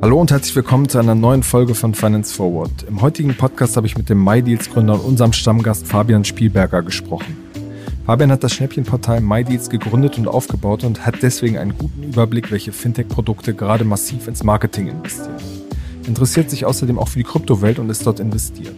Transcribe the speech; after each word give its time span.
Hallo 0.00 0.20
und 0.20 0.30
herzlich 0.30 0.56
willkommen 0.56 0.88
zu 0.88 0.98
einer 0.98 1.14
neuen 1.14 1.42
Folge 1.42 1.74
von 1.74 1.92
Finance 1.92 2.34
Forward. 2.34 2.84
Im 2.88 3.02
heutigen 3.02 3.36
Podcast 3.36 3.76
habe 3.76 3.86
ich 3.86 3.98
mit 3.98 4.08
dem 4.08 4.24
MyDeals 4.24 4.70
Gründer 4.70 4.94
und 4.94 5.00
unserem 5.00 5.34
Stammgast 5.34 5.86
Fabian 5.86 6.24
Spielberger 6.24 6.82
gesprochen. 6.82 7.36
Fabian 8.06 8.30
hat 8.30 8.42
das 8.42 8.54
Schnäppchenportal 8.54 9.20
MyDeals 9.20 9.68
gegründet 9.68 10.16
und 10.16 10.28
aufgebaut 10.28 10.84
und 10.84 11.04
hat 11.04 11.16
deswegen 11.22 11.58
einen 11.58 11.76
guten 11.76 12.04
Überblick, 12.04 12.50
welche 12.50 12.72
Fintech-Produkte 12.72 13.52
gerade 13.52 13.84
massiv 13.84 14.28
ins 14.28 14.44
Marketing 14.44 14.88
investieren. 14.88 15.36
Interessiert 16.06 16.48
sich 16.48 16.64
außerdem 16.64 16.98
auch 16.98 17.08
für 17.08 17.18
die 17.18 17.24
Kryptowelt 17.24 17.78
und 17.78 17.90
ist 17.90 18.06
dort 18.06 18.20
investiert. 18.20 18.76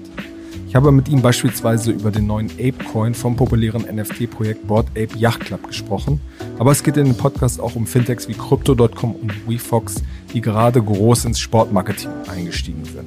Ich 0.69 0.77
habe 0.77 0.93
mit 0.93 1.09
ihm 1.09 1.23
beispielsweise 1.23 1.93
über 1.93 2.11
den 2.11 2.27
neuen 2.27 2.51
Ape-Coin 2.51 3.15
vom 3.15 3.37
populären 3.37 3.87
NFT-Projekt 3.91 4.67
Board 4.67 4.87
Ape 4.91 5.17
Yacht 5.17 5.41
Club 5.41 5.67
gesprochen. 5.67 6.21
Aber 6.59 6.73
es 6.73 6.83
geht 6.83 6.99
in 6.99 7.07
dem 7.07 7.17
Podcast 7.17 7.59
auch 7.59 7.75
um 7.75 7.87
Fintechs 7.87 8.29
wie 8.29 8.35
Crypto.com 8.35 9.15
und 9.15 9.49
WeFox, 9.49 10.03
die 10.35 10.43
gerade 10.43 10.83
groß 10.83 11.25
ins 11.25 11.41
Sportmarketing 11.41 12.11
eingestiegen 12.31 12.85
sind. 12.85 13.07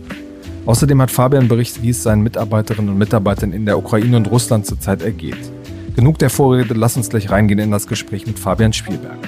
Außerdem 0.66 1.00
hat 1.04 1.12
Fabian 1.12 1.48
berichtet, 1.48 1.84
wie 1.84 1.92
es 1.92 2.02
seinen 2.02 2.24
Mitarbeiterinnen 2.24 2.90
und 2.90 2.98
Mitarbeitern 2.98 3.54
in 3.54 3.68
der 3.68 3.78
Ukraine 3.78 4.18
und 4.18 4.32
Russland 4.32 4.66
zurzeit 4.66 5.04
ergeht. 5.04 5.52
Genug 5.96 6.18
der 6.18 6.32
Vorrede, 6.32 6.74
lass 6.74 6.98
uns 6.98 7.10
gleich 7.12 7.30
reingehen 7.30 7.60
in 7.60 7.70
das 7.70 7.86
Gespräch 7.86 8.26
mit 8.26 8.40
Fabian 8.40 8.74
Spielberg. 8.74 9.20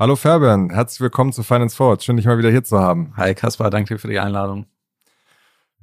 Hallo 0.00 0.16
Fabian, 0.16 0.70
herzlich 0.70 1.00
willkommen 1.00 1.32
zu 1.32 1.44
Finance 1.44 1.76
Forward. 1.76 2.02
Schön, 2.02 2.16
dich 2.16 2.26
mal 2.26 2.38
wieder 2.38 2.50
hier 2.50 2.64
zu 2.64 2.80
haben. 2.80 3.12
Hi 3.16 3.36
Kaspar, 3.36 3.70
danke 3.70 3.98
für 3.98 4.08
die 4.08 4.18
Einladung. 4.18 4.66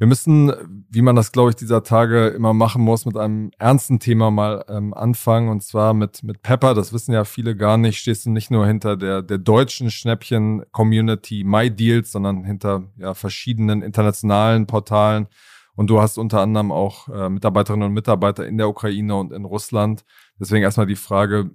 Wir 0.02 0.08
müssen, 0.08 0.52
wie 0.90 1.04
man 1.04 1.16
das, 1.16 1.32
glaube 1.32 1.52
ich, 1.52 1.58
dieser 1.58 1.84
Tage 1.84 2.30
immer 2.30 2.56
machen 2.56 2.82
muss, 2.82 3.06
mit 3.06 3.16
einem 3.18 3.52
ernsten 3.60 4.00
Thema 4.00 4.32
mal 4.32 4.66
ähm, 4.68 4.96
anfangen. 4.96 5.48
Und 5.50 5.62
zwar 5.62 5.94
mit, 5.94 6.24
mit 6.24 6.42
Pepper. 6.42 6.74
Das 6.74 6.92
wissen 6.92 7.14
ja 7.14 7.24
viele 7.24 7.56
gar 7.56 7.78
nicht. 7.78 8.00
Stehst 8.00 8.26
du 8.26 8.32
nicht 8.32 8.50
nur 8.50 8.66
hinter 8.66 8.98
der, 8.98 9.22
der 9.22 9.38
deutschen 9.38 9.92
Schnäppchen-Community 9.92 11.44
MyDeals, 11.44 12.12
sondern 12.12 12.44
hinter 12.44 12.86
ja, 12.98 13.14
verschiedenen 13.14 13.84
internationalen 13.84 14.66
Portalen. 14.66 15.28
Und 15.76 15.92
du 15.92 16.02
hast 16.02 16.18
unter 16.18 16.42
anderem 16.42 16.72
auch 16.72 17.08
äh, 17.08 17.30
Mitarbeiterinnen 17.30 17.90
und 17.90 17.94
Mitarbeiter 17.94 18.48
in 18.48 18.58
der 18.58 18.70
Ukraine 18.70 19.16
und 19.16 19.32
in 19.32 19.46
Russland. 19.46 20.04
Deswegen 20.40 20.64
erstmal 20.64 20.88
die 20.88 20.96
Frage, 20.96 21.52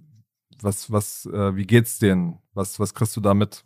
was, 0.63 0.93
was, 0.93 1.27
äh, 1.27 1.57
wie 1.57 1.67
geht's 1.67 1.99
denen? 1.99 2.39
Was, 2.55 2.79
was 2.79 2.95
kriegst 2.95 3.17
du 3.17 3.21
da 3.21 3.35
mit? 3.35 3.65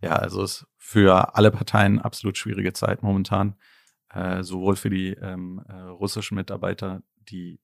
Ja, 0.00 0.16
also 0.16 0.42
es 0.42 0.62
ist 0.62 0.66
für 0.76 1.36
alle 1.36 1.50
Parteien 1.50 2.00
absolut 2.00 2.36
schwierige 2.36 2.72
Zeit 2.72 3.02
momentan. 3.02 3.56
Äh, 4.12 4.42
sowohl 4.42 4.76
für 4.76 4.90
die 4.90 5.10
ähm, 5.12 5.62
äh, 5.68 5.72
russischen 5.72 6.34
Mitarbeiter, 6.34 7.02
die 7.16 7.60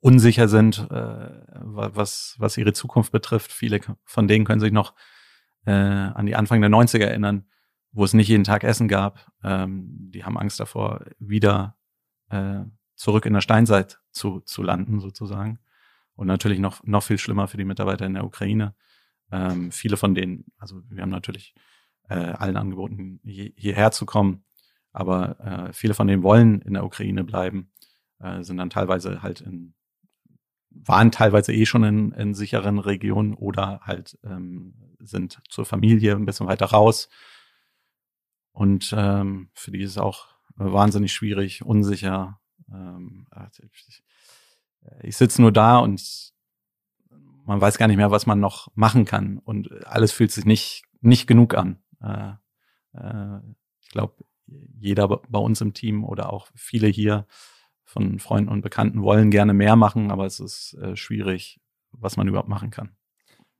unsicher 0.00 0.48
sind, 0.48 0.78
äh, 0.90 1.30
was, 1.54 2.34
was 2.38 2.56
ihre 2.56 2.72
Zukunft 2.72 3.12
betrifft. 3.12 3.52
Viele 3.52 3.80
von 4.04 4.26
denen 4.26 4.44
können 4.44 4.60
sich 4.60 4.72
noch 4.72 4.94
äh, 5.64 5.72
an 5.72 6.26
die 6.26 6.34
Anfang 6.34 6.60
der 6.60 6.70
90er 6.70 7.04
erinnern, 7.04 7.46
wo 7.92 8.04
es 8.04 8.14
nicht 8.14 8.28
jeden 8.28 8.44
Tag 8.44 8.64
Essen 8.64 8.88
gab. 8.88 9.30
Ähm, 9.44 10.10
die 10.10 10.24
haben 10.24 10.38
Angst 10.38 10.58
davor, 10.58 11.04
wieder 11.18 11.76
äh, 12.30 12.62
zurück 12.96 13.26
in 13.26 13.34
der 13.34 13.42
Steinzeit 13.42 14.00
zu, 14.10 14.40
zu 14.40 14.62
landen, 14.62 14.98
sozusagen. 14.98 15.58
Und 16.14 16.26
natürlich 16.26 16.58
noch, 16.58 16.82
noch 16.84 17.02
viel 17.02 17.18
schlimmer 17.18 17.48
für 17.48 17.56
die 17.56 17.64
Mitarbeiter 17.64 18.06
in 18.06 18.14
der 18.14 18.24
Ukraine, 18.24 18.74
ähm, 19.32 19.72
viele 19.72 19.96
von 19.96 20.14
denen, 20.14 20.44
also 20.58 20.82
wir 20.88 21.02
haben 21.02 21.10
natürlich 21.10 21.54
äh, 22.08 22.14
allen 22.14 22.56
angeboten, 22.56 23.20
hier, 23.24 23.50
hierher 23.56 23.90
zu 23.90 24.06
kommen, 24.06 24.44
aber 24.92 25.40
äh, 25.40 25.72
viele 25.72 25.94
von 25.94 26.06
denen 26.06 26.22
wollen 26.22 26.60
in 26.60 26.74
der 26.74 26.84
Ukraine 26.84 27.24
bleiben, 27.24 27.72
äh, 28.20 28.42
sind 28.42 28.58
dann 28.58 28.70
teilweise 28.70 29.22
halt 29.22 29.40
in, 29.40 29.74
waren 30.70 31.10
teilweise 31.10 31.52
eh 31.52 31.66
schon 31.66 31.84
in, 31.84 32.12
in 32.12 32.34
sicheren 32.34 32.78
Regionen 32.78 33.34
oder 33.34 33.80
halt 33.82 34.18
ähm, 34.22 34.74
sind 35.00 35.40
zur 35.48 35.64
Familie 35.64 36.14
ein 36.14 36.26
bisschen 36.26 36.46
weiter 36.46 36.66
raus. 36.66 37.08
Und 38.52 38.94
ähm, 38.96 39.50
für 39.54 39.70
die 39.70 39.80
ist 39.80 39.92
es 39.92 39.98
auch 39.98 40.28
wahnsinnig 40.54 41.12
schwierig, 41.12 41.64
unsicher. 41.64 42.38
Ähm, 42.70 43.26
ich, 43.72 44.02
ich 45.02 45.16
sitze 45.16 45.40
nur 45.40 45.52
da 45.52 45.78
und 45.78 46.31
man 47.44 47.60
weiß 47.60 47.78
gar 47.78 47.88
nicht 47.88 47.96
mehr, 47.96 48.10
was 48.10 48.26
man 48.26 48.40
noch 48.40 48.68
machen 48.74 49.04
kann 49.04 49.38
und 49.38 49.86
alles 49.86 50.12
fühlt 50.12 50.32
sich 50.32 50.44
nicht, 50.44 50.84
nicht 51.00 51.26
genug 51.26 51.54
an. 51.54 51.82
Äh, 52.00 52.32
äh, 52.94 53.40
ich 53.80 53.90
glaube, 53.90 54.24
jeder 54.78 55.08
bei 55.08 55.38
uns 55.38 55.60
im 55.60 55.74
Team 55.74 56.04
oder 56.04 56.32
auch 56.32 56.48
viele 56.54 56.88
hier 56.88 57.26
von 57.84 58.18
Freunden 58.18 58.50
und 58.50 58.62
Bekannten 58.62 59.02
wollen 59.02 59.30
gerne 59.30 59.54
mehr 59.54 59.76
machen, 59.76 60.10
aber 60.10 60.26
es 60.26 60.40
ist 60.40 60.74
äh, 60.74 60.96
schwierig, 60.96 61.60
was 61.90 62.16
man 62.16 62.28
überhaupt 62.28 62.48
machen 62.48 62.70
kann. 62.70 62.96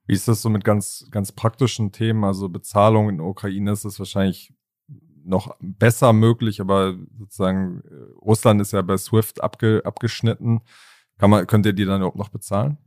Wie 0.07 0.15
ist 0.15 0.29
das 0.29 0.43
so 0.43 0.51
mit 0.51 0.65
ganz, 0.65 1.07
ganz 1.11 1.33
praktischen 1.33 1.93
Themen? 1.93 2.25
Also 2.25 2.49
Bezahlung 2.49 3.09
in 3.09 3.19
der 3.19 3.27
Ukraine 3.27 3.73
ist 3.73 3.85
es 3.85 3.99
wahrscheinlich 3.99 4.53
noch 5.25 5.55
besser 5.61 6.13
möglich, 6.13 6.61
aber 6.61 6.97
sozusagen 7.17 7.83
äh, 7.83 7.95
Russland 8.21 8.61
ist 8.61 8.73
ja 8.73 8.83
bei 8.83 8.97
SWIFT 8.97 9.41
abge, 9.41 9.83
abgeschnitten. 9.85 10.63
Kann 11.19 11.31
man, 11.31 11.47
könnt 11.47 11.67
ihr 11.67 11.73
die 11.73 11.85
dann 11.85 12.01
überhaupt 12.01 12.17
noch 12.17 12.31
bezahlen? 12.31 12.79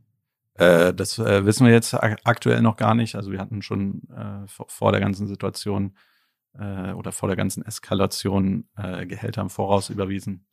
Äh, 0.58 0.94
das 0.94 1.18
äh, 1.18 1.44
wissen 1.44 1.66
wir 1.66 1.72
jetzt 1.72 1.94
aktuell 1.94 2.62
noch 2.62 2.76
gar 2.76 2.94
nicht. 2.94 3.14
Also 3.14 3.30
wir 3.30 3.40
hatten 3.40 3.62
schon 3.62 4.08
äh, 4.10 4.46
vor, 4.46 4.92
der 4.92 5.00
ganzen 5.00 5.26
Situation 5.26 5.96
äh, 6.54 6.92
oder 6.92 7.12
vor 7.12 7.28
der 7.28 7.36
ganzen 7.36 7.64
Eskalation 7.64 8.68
äh, 8.76 9.06
Gehälter 9.06 9.42
im 9.42 9.50
Voraus 9.50 9.90
überwiesen, 9.90 10.46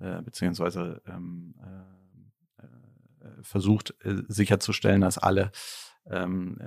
äh, 0.00 0.22
beziehungsweise 0.22 1.02
ähm, 1.06 1.54
versucht 3.42 3.94
sicherzustellen, 4.28 5.00
dass 5.00 5.18
alle 5.18 5.50
ähm, 6.08 6.58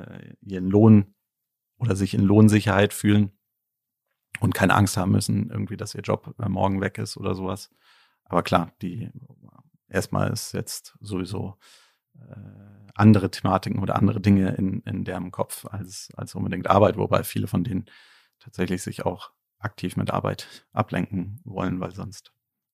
ihren 0.41 0.69
Lohn 0.69 1.16
oder 1.78 1.95
sich 1.95 2.13
in 2.13 2.22
Lohnsicherheit 2.22 2.94
fühlen 2.94 3.31
und 4.39 4.53
keine 4.53 4.75
Angst 4.75 4.97
haben 4.97 5.12
müssen, 5.12 5.50
irgendwie, 5.50 5.78
dass 5.78 5.95
ihr 5.95 6.01
Job 6.01 6.34
morgen 6.38 6.79
weg 6.81 6.97
ist 6.97 7.18
oder 7.18 7.34
sowas. 7.34 7.72
Aber 8.25 8.44
klar, 8.44 8.72
die 8.81 9.09
erstmal 9.88 10.31
ist 10.31 10.53
jetzt 10.53 10.97
sowieso 11.00 11.57
andere 12.99 13.31
Thematiken 13.31 13.81
oder 13.81 13.95
andere 13.95 14.19
Dinge 14.19 14.49
in, 14.55 14.81
in 14.81 15.03
deren 15.03 15.31
Kopf 15.31 15.65
als, 15.65 16.09
als 16.15 16.35
unbedingt 16.35 16.69
Arbeit, 16.69 16.97
wobei 16.97 17.23
viele 17.23 17.47
von 17.47 17.63
denen 17.63 17.85
tatsächlich 18.39 18.83
sich 18.83 19.05
auch 19.05 19.31
aktiv 19.59 19.97
mit 19.97 20.11
Arbeit 20.11 20.65
ablenken 20.71 21.41
wollen, 21.43 21.79
weil 21.79 21.91
sonst 21.91 22.31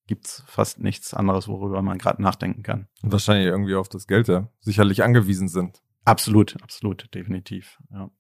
gibt's 0.08 0.44
fast 0.48 0.80
nichts 0.80 1.14
anderes, 1.14 1.48
worüber 1.48 1.82
man 1.82 1.98
gerade 1.98 2.22
nachdenken 2.22 2.64
kann. 2.64 2.88
Und 3.02 3.12
wahrscheinlich 3.12 3.48
irgendwie 3.48 3.76
auf 3.76 3.90
das 3.90 4.08
Geld 4.08 4.28
ja 4.28 4.50
sicherlich 4.60 5.04
angewiesen 5.04 5.48
sind. 5.48 5.82
Absolut, 6.04 6.62
absolut, 6.62 7.14
definitiv. 7.16 7.80
Ja. 7.92 8.12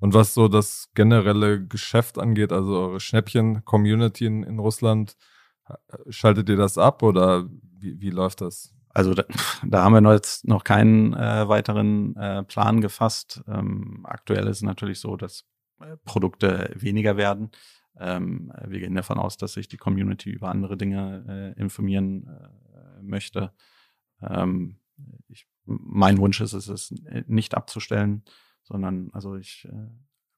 Und 0.00 0.14
was 0.14 0.32
so 0.32 0.48
das 0.48 0.90
generelle 0.94 1.66
Geschäft 1.66 2.18
angeht, 2.18 2.52
also 2.52 2.78
eure 2.78 3.00
Schnäppchen-Community 3.00 4.26
in, 4.26 4.42
in 4.44 4.58
Russland, 4.58 5.16
schaltet 6.08 6.48
ihr 6.48 6.56
das 6.56 6.78
ab 6.78 7.02
oder 7.02 7.48
wie, 7.50 8.00
wie 8.00 8.10
läuft 8.10 8.40
das? 8.40 8.74
Also 8.98 9.14
da, 9.14 9.24
da 9.64 9.84
haben 9.84 9.92
wir 9.92 10.12
jetzt 10.12 10.48
noch 10.48 10.64
keinen 10.64 11.14
äh, 11.14 11.48
weiteren 11.48 12.16
äh, 12.16 12.42
Plan 12.42 12.80
gefasst. 12.80 13.44
Ähm, 13.46 14.00
aktuell 14.02 14.48
ist 14.48 14.56
es 14.56 14.62
natürlich 14.62 14.98
so, 14.98 15.16
dass 15.16 15.44
äh, 15.80 15.96
Produkte 16.04 16.72
weniger 16.74 17.16
werden. 17.16 17.52
Ähm, 17.96 18.52
wir 18.66 18.80
gehen 18.80 18.96
davon 18.96 19.18
aus, 19.18 19.36
dass 19.36 19.52
sich 19.52 19.68
die 19.68 19.76
Community 19.76 20.30
über 20.30 20.48
andere 20.48 20.76
Dinge 20.76 21.54
äh, 21.56 21.60
informieren 21.60 22.26
äh, 22.26 23.02
möchte. 23.02 23.52
Ähm, 24.20 24.80
ich, 25.28 25.46
mein 25.64 26.18
Wunsch 26.18 26.40
ist 26.40 26.54
es, 26.54 26.66
es 26.66 26.92
nicht 27.28 27.54
abzustellen, 27.54 28.24
sondern 28.64 29.10
also 29.12 29.36
ich 29.36 29.68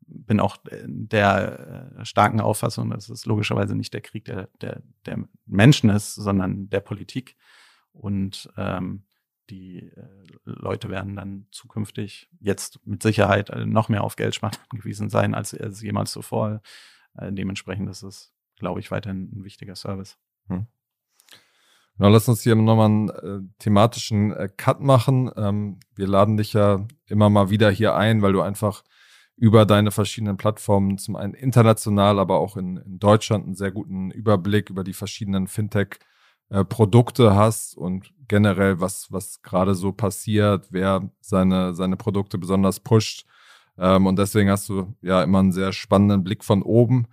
bin 0.02 0.38
auch 0.38 0.58
der 0.70 1.92
starken 2.02 2.40
Auffassung, 2.42 2.90
dass 2.90 3.08
es 3.08 3.24
logischerweise 3.24 3.74
nicht 3.74 3.94
der 3.94 4.02
Krieg 4.02 4.26
der, 4.26 4.50
der, 4.60 4.82
der 5.06 5.24
Menschen 5.46 5.88
ist, 5.88 6.14
sondern 6.14 6.68
der 6.68 6.80
Politik. 6.80 7.36
Und 7.92 8.50
ähm, 8.56 9.04
die 9.50 9.78
äh, 9.78 10.02
Leute 10.44 10.88
werden 10.88 11.16
dann 11.16 11.46
zukünftig 11.50 12.28
jetzt 12.38 12.84
mit 12.86 13.02
Sicherheit 13.02 13.50
äh, 13.50 13.66
noch 13.66 13.88
mehr 13.88 14.04
auf 14.04 14.16
Geldsparen 14.16 14.56
angewiesen 14.70 15.08
sein, 15.10 15.34
als, 15.34 15.54
als 15.54 15.82
jemals 15.82 16.12
zuvor. 16.12 16.62
Äh, 17.16 17.32
dementsprechend 17.32 17.88
ist 17.90 18.02
es, 18.02 18.32
glaube 18.56 18.80
ich, 18.80 18.90
weiterhin 18.90 19.30
ein 19.34 19.44
wichtiger 19.44 19.74
Service. 19.74 20.18
Hm. 20.46 20.66
Genau, 21.96 22.08
lass 22.08 22.28
uns 22.28 22.42
hier 22.42 22.54
nochmal 22.54 22.86
einen 22.86 23.08
äh, 23.10 23.40
thematischen 23.58 24.32
äh, 24.32 24.48
Cut 24.56 24.80
machen. 24.80 25.30
Ähm, 25.36 25.80
wir 25.94 26.06
laden 26.06 26.36
dich 26.36 26.52
ja 26.52 26.86
immer 27.06 27.28
mal 27.28 27.50
wieder 27.50 27.70
hier 27.70 27.94
ein, 27.94 28.22
weil 28.22 28.32
du 28.32 28.40
einfach 28.40 28.84
über 29.36 29.66
deine 29.66 29.90
verschiedenen 29.90 30.36
Plattformen 30.36 30.98
zum 30.98 31.16
einen 31.16 31.34
international, 31.34 32.18
aber 32.18 32.38
auch 32.38 32.56
in, 32.56 32.76
in 32.76 32.98
Deutschland 32.98 33.46
einen 33.46 33.54
sehr 33.54 33.70
guten 33.70 34.10
Überblick 34.10 34.70
über 34.70 34.84
die 34.84 34.92
verschiedenen 34.92 35.46
Fintech- 35.46 35.98
äh, 36.50 36.64
Produkte 36.64 37.34
hast 37.34 37.76
und 37.76 38.12
generell, 38.28 38.80
was, 38.80 39.10
was 39.10 39.42
gerade 39.42 39.74
so 39.74 39.92
passiert, 39.92 40.66
wer 40.70 41.10
seine, 41.20 41.74
seine 41.74 41.96
Produkte 41.96 42.38
besonders 42.38 42.80
pusht. 42.80 43.26
Ähm, 43.78 44.06
und 44.06 44.18
deswegen 44.18 44.50
hast 44.50 44.68
du 44.68 44.94
ja 45.02 45.22
immer 45.22 45.40
einen 45.40 45.52
sehr 45.52 45.72
spannenden 45.72 46.22
Blick 46.22 46.44
von 46.44 46.62
oben. 46.62 47.06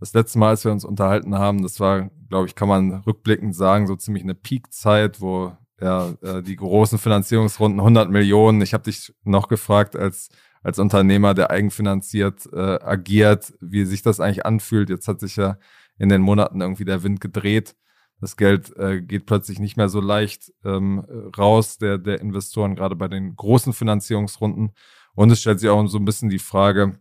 das 0.00 0.14
letzte 0.14 0.38
Mal, 0.38 0.50
als 0.50 0.64
wir 0.64 0.72
uns 0.72 0.84
unterhalten 0.84 1.36
haben, 1.38 1.62
das 1.62 1.80
war, 1.80 2.10
glaube 2.28 2.46
ich, 2.46 2.54
kann 2.54 2.68
man 2.68 2.94
rückblickend 3.06 3.54
sagen, 3.54 3.86
so 3.86 3.96
ziemlich 3.96 4.24
eine 4.24 4.34
Peakzeit, 4.34 5.20
wo 5.20 5.56
ja 5.80 6.12
äh, 6.22 6.42
die 6.42 6.56
großen 6.56 6.98
Finanzierungsrunden 6.98 7.80
100 7.80 8.10
Millionen. 8.10 8.60
Ich 8.62 8.74
habe 8.74 8.84
dich 8.84 9.14
noch 9.24 9.48
gefragt 9.48 9.96
als 9.96 10.30
als 10.64 10.78
Unternehmer, 10.78 11.34
der 11.34 11.50
eigenfinanziert 11.50 12.48
äh, 12.52 12.78
agiert, 12.82 13.52
wie 13.60 13.84
sich 13.84 14.02
das 14.02 14.18
eigentlich 14.18 14.46
anfühlt. 14.46 14.88
Jetzt 14.88 15.06
hat 15.06 15.20
sich 15.20 15.36
ja 15.36 15.58
in 15.98 16.08
den 16.08 16.22
Monaten 16.22 16.60
irgendwie 16.60 16.86
der 16.86 17.02
Wind 17.04 17.20
gedreht. 17.20 17.76
Das 18.24 18.38
Geld 18.38 18.74
äh, 18.78 19.02
geht 19.02 19.26
plötzlich 19.26 19.58
nicht 19.58 19.76
mehr 19.76 19.90
so 19.90 20.00
leicht 20.00 20.50
ähm, 20.64 21.00
raus 21.36 21.76
der, 21.76 21.98
der 21.98 22.22
Investoren, 22.22 22.74
gerade 22.74 22.96
bei 22.96 23.06
den 23.06 23.36
großen 23.36 23.74
Finanzierungsrunden. 23.74 24.72
Und 25.14 25.30
es 25.30 25.42
stellt 25.42 25.60
sich 25.60 25.68
auch 25.68 25.86
so 25.88 25.98
ein 25.98 26.06
bisschen 26.06 26.30
die 26.30 26.38
Frage, 26.38 26.98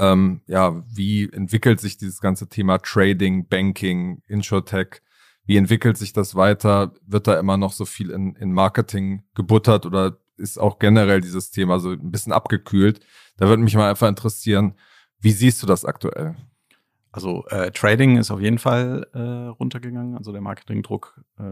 ähm, 0.00 0.40
ja, 0.48 0.82
wie 0.92 1.32
entwickelt 1.32 1.78
sich 1.78 1.98
dieses 1.98 2.20
ganze 2.20 2.48
Thema 2.48 2.78
Trading, 2.78 3.46
Banking, 3.46 4.24
Insurtech? 4.26 5.02
Wie 5.44 5.56
entwickelt 5.56 5.96
sich 5.96 6.12
das 6.12 6.34
weiter? 6.34 6.94
Wird 7.06 7.28
da 7.28 7.38
immer 7.38 7.56
noch 7.56 7.72
so 7.72 7.84
viel 7.84 8.10
in, 8.10 8.34
in 8.34 8.52
Marketing 8.52 9.22
gebuttert 9.36 9.86
oder 9.86 10.18
ist 10.36 10.58
auch 10.58 10.80
generell 10.80 11.20
dieses 11.20 11.52
Thema 11.52 11.78
so 11.78 11.90
ein 11.90 12.10
bisschen 12.10 12.32
abgekühlt? 12.32 12.98
Da 13.36 13.46
würde 13.46 13.62
mich 13.62 13.76
mal 13.76 13.88
einfach 13.88 14.08
interessieren, 14.08 14.74
wie 15.20 15.30
siehst 15.30 15.62
du 15.62 15.68
das 15.68 15.84
aktuell? 15.84 16.34
Also 17.12 17.44
äh, 17.48 17.72
Trading 17.72 18.18
ist 18.18 18.30
auf 18.30 18.40
jeden 18.40 18.58
Fall 18.58 19.06
äh, 19.14 19.18
runtergegangen. 19.18 20.16
Also 20.16 20.30
der 20.30 20.40
Marketingdruck, 20.40 21.20
äh, 21.38 21.42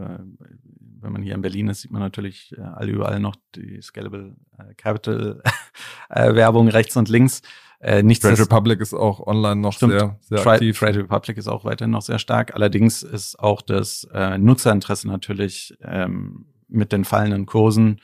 wenn 1.01 1.11
man 1.11 1.21
hier 1.21 1.35
in 1.35 1.41
Berlin 1.41 1.67
ist, 1.67 1.81
sieht 1.81 1.91
man 1.91 2.01
natürlich 2.01 2.55
äh, 2.57 2.61
alle 2.61 2.91
überall 2.91 3.19
noch 3.19 3.35
die 3.55 3.81
Scalable 3.81 4.35
äh, 4.57 4.73
Capital 4.75 5.41
äh, 6.09 6.33
Werbung 6.33 6.69
rechts 6.69 6.95
und 6.95 7.09
links. 7.09 7.41
Äh, 7.81 8.03
nichts 8.03 8.25
Trade 8.25 8.39
Republic 8.39 8.79
ist 8.79 8.93
auch 8.93 9.25
online 9.25 9.57
noch 9.57 9.73
stimmt, 9.73 9.93
sehr, 9.93 10.19
sehr 10.21 10.37
Trade, 10.39 10.55
aktiv. 10.55 10.79
Trade 10.79 10.99
Republic 10.99 11.37
ist 11.37 11.47
auch 11.47 11.65
weiterhin 11.65 11.91
noch 11.91 12.01
sehr 12.01 12.19
stark. 12.19 12.53
Allerdings 12.55 13.03
ist 13.03 13.39
auch 13.39 13.61
das 13.61 14.07
äh, 14.13 14.37
Nutzerinteresse 14.37 15.07
natürlich 15.07 15.77
ähm, 15.81 16.45
mit 16.69 16.91
den 16.93 17.03
fallenden 17.03 17.45
Kursen, 17.45 18.01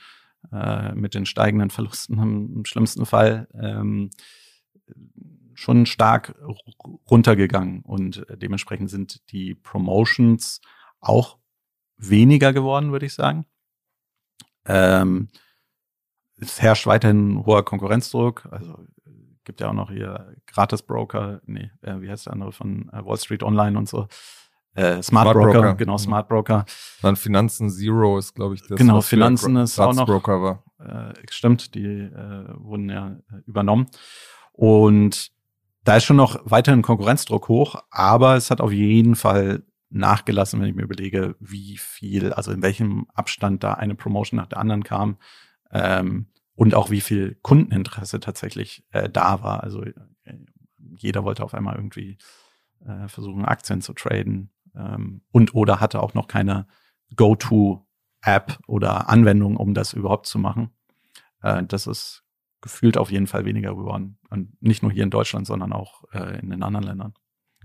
äh, 0.52 0.94
mit 0.94 1.14
den 1.14 1.24
steigenden 1.24 1.70
Verlusten 1.70 2.18
im, 2.18 2.56
im 2.56 2.64
schlimmsten 2.64 3.06
Fall 3.06 3.48
ähm, 3.54 4.10
schon 5.56 5.86
stark 5.86 6.34
runtergegangen 7.10 7.82
und 7.82 8.28
äh, 8.28 8.36
dementsprechend 8.36 8.90
sind 8.90 9.30
die 9.32 9.54
Promotions 9.54 10.60
auch 11.00 11.38
weniger 11.96 12.52
geworden, 12.52 12.92
würde 12.92 13.06
ich 13.06 13.14
sagen. 13.14 13.46
Ähm, 14.66 15.28
es 16.38 16.60
herrscht 16.60 16.86
weiterhin 16.86 17.44
hoher 17.46 17.64
Konkurrenzdruck. 17.64 18.46
Also 18.50 18.84
gibt 19.44 19.60
ja 19.60 19.70
auch 19.70 19.74
noch 19.74 19.90
hier 19.90 20.34
Gratis-Broker, 20.46 21.40
nee, 21.46 21.70
äh, 21.80 22.00
wie 22.00 22.10
heißt 22.10 22.26
der 22.26 22.34
andere 22.34 22.52
von 22.52 22.90
äh, 22.92 23.04
Wall 23.04 23.16
Street 23.16 23.42
Online 23.42 23.78
und 23.78 23.88
so. 23.88 24.08
Äh, 24.74 25.02
Smart, 25.02 25.04
Smart 25.04 25.32
Broker, 25.32 25.52
Broker, 25.52 25.74
genau, 25.74 25.94
mhm. 25.94 25.98
Smart 25.98 26.28
Broker. 26.28 26.66
Dann 27.00 27.16
Finanzen 27.16 27.70
Zero 27.70 28.18
ist, 28.18 28.34
glaube 28.34 28.56
ich, 28.56 28.62
das. 28.66 28.76
Genau, 28.76 29.00
Finanzen 29.00 29.56
ist 29.56 29.78
auch 29.78 29.94
noch. 29.94 30.04
Broker 30.04 30.42
war. 30.42 30.64
Äh, 30.78 31.14
stimmt, 31.30 31.74
die 31.74 31.86
äh, 31.86 32.44
wurden 32.58 32.90
ja 32.90 33.16
äh, 33.32 33.38
übernommen. 33.46 33.86
Und 34.52 35.30
da 35.86 35.96
ist 35.96 36.04
schon 36.04 36.16
noch 36.16 36.40
weiterhin 36.44 36.82
Konkurrenzdruck 36.82 37.48
hoch, 37.48 37.76
aber 37.90 38.34
es 38.34 38.50
hat 38.50 38.60
auf 38.60 38.72
jeden 38.72 39.14
Fall 39.14 39.62
nachgelassen, 39.88 40.60
wenn 40.60 40.68
ich 40.68 40.74
mir 40.74 40.82
überlege, 40.82 41.36
wie 41.38 41.76
viel, 41.78 42.32
also 42.32 42.50
in 42.50 42.60
welchem 42.60 43.06
Abstand 43.14 43.62
da 43.62 43.74
eine 43.74 43.94
Promotion 43.94 44.36
nach 44.36 44.48
der 44.48 44.58
anderen 44.58 44.82
kam 44.82 45.16
ähm, 45.70 46.26
und 46.56 46.74
auch 46.74 46.90
wie 46.90 47.00
viel 47.00 47.36
Kundeninteresse 47.42 48.18
tatsächlich 48.18 48.84
äh, 48.90 49.08
da 49.08 49.44
war. 49.44 49.62
Also 49.62 49.84
äh, 49.84 49.92
jeder 50.98 51.22
wollte 51.22 51.44
auf 51.44 51.54
einmal 51.54 51.76
irgendwie 51.76 52.18
äh, 52.84 53.06
versuchen, 53.06 53.44
Aktien 53.44 53.80
zu 53.80 53.92
traden 53.92 54.50
ähm, 54.74 55.22
und 55.30 55.54
oder 55.54 55.78
hatte 55.78 56.02
auch 56.02 56.14
noch 56.14 56.26
keine 56.26 56.66
Go-to-App 57.14 58.58
oder 58.66 59.08
Anwendung, 59.08 59.56
um 59.56 59.72
das 59.72 59.92
überhaupt 59.92 60.26
zu 60.26 60.40
machen. 60.40 60.70
Äh, 61.42 61.62
das 61.62 61.86
ist 61.86 62.25
gefühlt 62.60 62.96
auf 62.96 63.10
jeden 63.10 63.26
Fall 63.26 63.44
weniger 63.44 63.74
geworden. 63.74 64.18
Und 64.30 64.60
nicht 64.62 64.82
nur 64.82 64.92
hier 64.92 65.04
in 65.04 65.10
Deutschland, 65.10 65.46
sondern 65.46 65.72
auch 65.72 66.04
äh, 66.12 66.40
in 66.40 66.50
den 66.50 66.62
anderen 66.62 66.86
Ländern. 66.86 67.14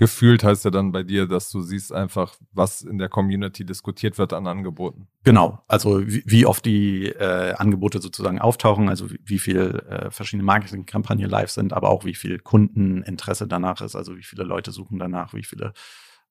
Gefühlt 0.02 0.44
heißt 0.44 0.66
ja 0.66 0.72
dann 0.72 0.92
bei 0.92 1.04
dir, 1.04 1.28
dass 1.28 1.52
du 1.52 1.62
siehst 1.62 1.94
einfach, 1.94 2.36
was 2.52 2.82
in 2.82 2.98
der 2.98 3.08
Community 3.08 3.66
diskutiert 3.66 4.18
wird 4.18 4.34
an 4.34 4.48
Angeboten. 4.48 5.08
Genau, 5.24 5.64
also 5.68 6.08
wie, 6.08 6.24
wie 6.26 6.48
oft 6.48 6.66
die 6.66 7.06
äh, 7.10 7.54
Angebote 7.54 8.02
sozusagen 8.02 8.40
auftauchen, 8.40 8.90
also 8.90 9.12
wie, 9.12 9.20
wie 9.24 9.38
viel 9.38 9.84
äh, 9.88 10.10
verschiedene 10.10 10.44
Marketingkampagnen 10.44 11.30
live 11.30 11.52
sind, 11.52 11.74
aber 11.74 11.90
auch 11.90 12.04
wie 12.04 12.16
viel 12.16 12.40
Kundeninteresse 12.40 13.48
danach 13.48 13.82
ist, 13.82 13.96
also 13.96 14.18
wie 14.18 14.24
viele 14.24 14.44
Leute 14.44 14.72
suchen 14.72 14.98
danach, 14.98 15.36
wie 15.36 15.44
viele 15.44 15.74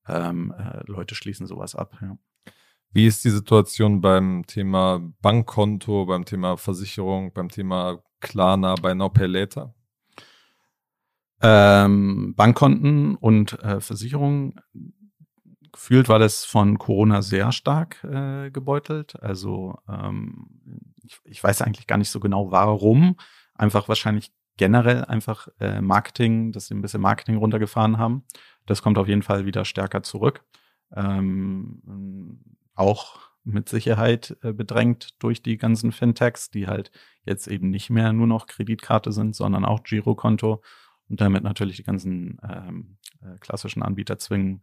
ähm, 0.08 0.52
äh, 0.58 0.82
Leute 0.86 1.14
schließen 1.14 1.46
sowas 1.46 1.76
ab. 1.76 1.96
Ja. 2.00 2.18
Wie 2.92 3.06
ist 3.06 3.24
die 3.24 3.30
Situation 3.30 4.00
beim 4.00 4.46
Thema 4.48 5.00
Bankkonto, 5.22 6.06
beim 6.06 6.24
Thema 6.24 6.56
Versicherung, 6.56 7.32
beim 7.32 7.48
Thema 7.48 8.02
Klarna 8.20 8.75
bei 8.76 8.94
Now? 8.94 9.12
Ähm, 11.43 12.34
Bankkonten 12.37 13.17
und 13.17 13.58
äh, 13.62 13.81
Versicherungen. 13.81 14.61
Gefühlt 15.72 16.08
war 16.08 16.19
das 16.19 16.44
von 16.44 16.78
Corona 16.78 17.22
sehr 17.22 17.52
stark 17.52 18.02
äh, 18.05 18.50
gebeutelt. 18.50 19.20
Also 19.22 19.78
ähm, 19.88 20.49
ich, 21.02 21.19
ich, 21.25 21.43
weiß 21.43 21.62
eigentlich 21.62 21.87
gar 21.87 21.96
nicht 21.96 22.11
so 22.11 22.20
genau, 22.20 22.50
warum. 22.50 23.17
Einfach 23.55 23.88
wahrscheinlich 23.88 24.32
generell 24.56 25.05
einfach 25.06 25.49
äh, 25.58 25.81
Marketing, 25.81 26.52
dass 26.52 26.66
sie 26.66 26.75
ein 26.75 26.82
bisschen 26.82 27.00
Marketing 27.00 27.37
runtergefahren 27.37 27.96
haben. 27.99 28.25
Das 28.66 28.82
kommt 28.82 28.99
auf 28.99 29.08
jeden 29.08 29.23
Fall 29.23 29.46
wieder 29.46 29.64
stärker 29.64 30.02
zurück. 30.02 30.44
Ähm, 30.94 32.40
auch 32.75 33.29
mit 33.52 33.69
Sicherheit 33.69 34.37
äh, 34.43 34.52
bedrängt 34.52 35.23
durch 35.23 35.43
die 35.43 35.56
ganzen 35.56 35.93
Fintechs, 35.93 36.50
die 36.50 36.67
halt 36.67 36.91
jetzt 37.25 37.47
eben 37.47 37.70
nicht 37.70 37.91
mehr 37.91 38.12
nur 38.12 38.26
noch 38.26 38.47
Kreditkarte 38.47 39.12
sind, 39.12 39.35
sondern 39.35 39.64
auch 39.64 39.82
Girokonto 39.82 40.62
und 41.08 41.20
damit 41.20 41.43
natürlich 41.43 41.76
die 41.76 41.85
ganzen 41.85 42.38
ähm, 42.49 42.99
äh, 43.20 43.38
klassischen 43.38 43.82
Anbieter 43.82 44.19
zwingen, 44.19 44.62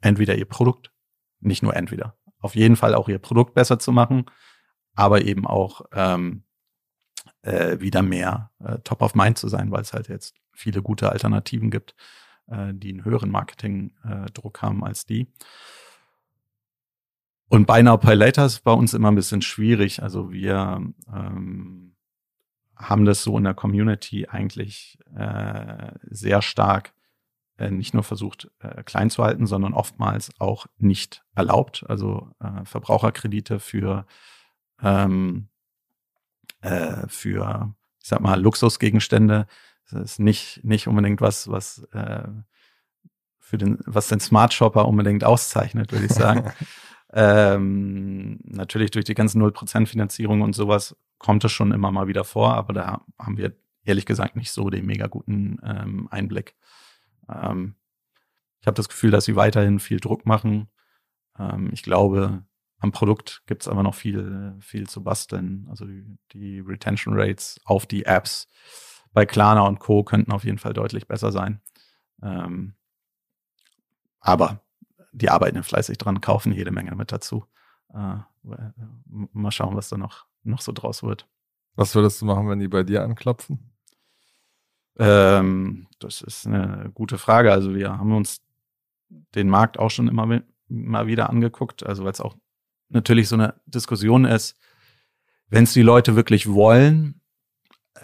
entweder 0.00 0.36
ihr 0.36 0.44
Produkt, 0.44 0.92
nicht 1.40 1.62
nur 1.62 1.74
entweder, 1.74 2.16
auf 2.38 2.54
jeden 2.54 2.76
Fall 2.76 2.94
auch 2.94 3.08
ihr 3.08 3.18
Produkt 3.18 3.54
besser 3.54 3.78
zu 3.78 3.92
machen, 3.92 4.26
aber 4.94 5.22
eben 5.22 5.46
auch 5.46 5.82
ähm, 5.92 6.44
äh, 7.42 7.80
wieder 7.80 8.02
mehr 8.02 8.50
äh, 8.58 8.78
top 8.80 9.02
of 9.02 9.14
mind 9.14 9.38
zu 9.38 9.48
sein, 9.48 9.70
weil 9.70 9.82
es 9.82 9.92
halt 9.92 10.08
jetzt 10.08 10.36
viele 10.52 10.82
gute 10.82 11.10
Alternativen 11.10 11.70
gibt, 11.70 11.94
äh, 12.48 12.72
die 12.74 12.90
einen 12.90 13.04
höheren 13.04 13.30
Marketingdruck 13.30 14.62
haben 14.62 14.84
als 14.84 15.06
die. 15.06 15.32
Und 17.50 17.66
Buy 17.66 17.82
Now 17.82 17.96
Pay 17.96 18.14
Later 18.14 18.46
ist 18.46 18.62
bei 18.62 18.70
uns 18.70 18.94
immer 18.94 19.10
ein 19.10 19.16
bisschen 19.16 19.42
schwierig. 19.42 20.04
Also 20.04 20.30
wir 20.30 20.80
ähm, 21.12 21.96
haben 22.76 23.04
das 23.04 23.24
so 23.24 23.36
in 23.36 23.42
der 23.42 23.54
Community 23.54 24.28
eigentlich 24.28 25.00
äh, 25.16 25.90
sehr 26.08 26.42
stark 26.42 26.94
äh, 27.58 27.72
nicht 27.72 27.92
nur 27.92 28.04
versucht 28.04 28.48
äh, 28.60 28.84
klein 28.84 29.10
zu 29.10 29.24
halten, 29.24 29.48
sondern 29.48 29.74
oftmals 29.74 30.30
auch 30.38 30.68
nicht 30.78 31.24
erlaubt. 31.34 31.84
Also 31.88 32.30
äh, 32.38 32.64
Verbraucherkredite 32.64 33.58
für 33.58 34.06
ähm, 34.80 35.48
äh, 36.60 37.08
für 37.08 37.74
ich 38.00 38.08
sag 38.08 38.20
mal 38.20 38.40
Luxusgegenstände. 38.40 39.48
Das 39.90 40.00
ist 40.00 40.20
nicht 40.20 40.62
nicht 40.62 40.86
unbedingt 40.86 41.20
was 41.20 41.50
was 41.50 41.82
äh, 41.94 42.28
für 43.40 43.58
den 43.58 43.80
was 43.86 44.06
den 44.06 44.20
Smart 44.20 44.54
Shopper 44.54 44.86
unbedingt 44.86 45.24
auszeichnet, 45.24 45.90
würde 45.90 46.06
ich 46.06 46.12
sagen. 46.12 46.52
Ähm, 47.12 48.38
natürlich 48.44 48.92
durch 48.92 49.04
die 49.04 49.14
ganzen 49.14 49.42
0% 49.42 49.86
Finanzierung 49.86 50.42
und 50.42 50.54
sowas 50.54 50.96
kommt 51.18 51.44
es 51.44 51.52
schon 51.52 51.72
immer 51.72 51.90
mal 51.90 52.06
wieder 52.06 52.24
vor, 52.24 52.54
aber 52.54 52.72
da 52.72 53.04
haben 53.18 53.36
wir 53.36 53.56
ehrlich 53.84 54.06
gesagt 54.06 54.36
nicht 54.36 54.52
so 54.52 54.70
den 54.70 54.86
mega 54.86 55.06
guten 55.08 55.58
ähm, 55.64 56.08
Einblick. 56.10 56.54
Ähm, 57.28 57.74
ich 58.60 58.66
habe 58.66 58.76
das 58.76 58.88
Gefühl, 58.88 59.10
dass 59.10 59.24
sie 59.24 59.36
weiterhin 59.36 59.80
viel 59.80 60.00
Druck 60.00 60.26
machen. 60.26 60.68
Ähm, 61.38 61.70
ich 61.72 61.82
glaube, 61.82 62.44
am 62.78 62.92
Produkt 62.92 63.42
gibt 63.46 63.62
es 63.62 63.68
aber 63.68 63.82
noch 63.82 63.94
viel, 63.94 64.56
viel 64.60 64.88
zu 64.88 65.02
basteln. 65.02 65.66
Also 65.70 65.86
die, 66.32 66.60
Retention 66.60 67.18
Rates 67.18 67.60
auf 67.64 67.86
die 67.86 68.06
Apps 68.06 68.48
bei 69.12 69.26
Klarna 69.26 69.62
und 69.62 69.80
Co. 69.80 70.04
könnten 70.04 70.32
auf 70.32 70.44
jeden 70.44 70.58
Fall 70.58 70.72
deutlich 70.72 71.06
besser 71.06 71.32
sein. 71.32 71.60
Ähm, 72.22 72.74
aber 74.20 74.62
die 75.12 75.30
arbeiten 75.30 75.62
fleißig 75.62 75.98
dran, 75.98 76.20
kaufen 76.20 76.52
jede 76.52 76.70
Menge 76.70 76.94
mit 76.94 77.12
dazu. 77.12 77.44
Äh, 77.92 78.18
mal 79.12 79.50
schauen, 79.50 79.76
was 79.76 79.88
da 79.88 79.96
noch, 79.96 80.26
noch 80.42 80.60
so 80.60 80.72
draus 80.72 81.02
wird. 81.02 81.28
Was 81.74 81.94
würdest 81.94 82.20
du 82.20 82.26
machen, 82.26 82.48
wenn 82.48 82.58
die 82.58 82.68
bei 82.68 82.82
dir 82.82 83.02
anklopfen? 83.02 83.72
Ähm, 84.98 85.86
das 85.98 86.20
ist 86.20 86.46
eine 86.46 86.90
gute 86.94 87.18
Frage. 87.18 87.52
Also 87.52 87.74
wir 87.74 87.98
haben 87.98 88.14
uns 88.14 88.42
den 89.34 89.48
Markt 89.48 89.78
auch 89.78 89.90
schon 89.90 90.08
immer 90.08 90.42
mal 90.68 91.06
wieder 91.06 91.30
angeguckt, 91.30 91.84
also 91.84 92.04
weil 92.04 92.12
es 92.12 92.20
auch 92.20 92.36
natürlich 92.88 93.28
so 93.28 93.36
eine 93.36 93.60
Diskussion 93.66 94.24
ist, 94.24 94.58
wenn 95.48 95.64
es 95.64 95.72
die 95.72 95.82
Leute 95.82 96.16
wirklich 96.16 96.48
wollen, 96.48 97.20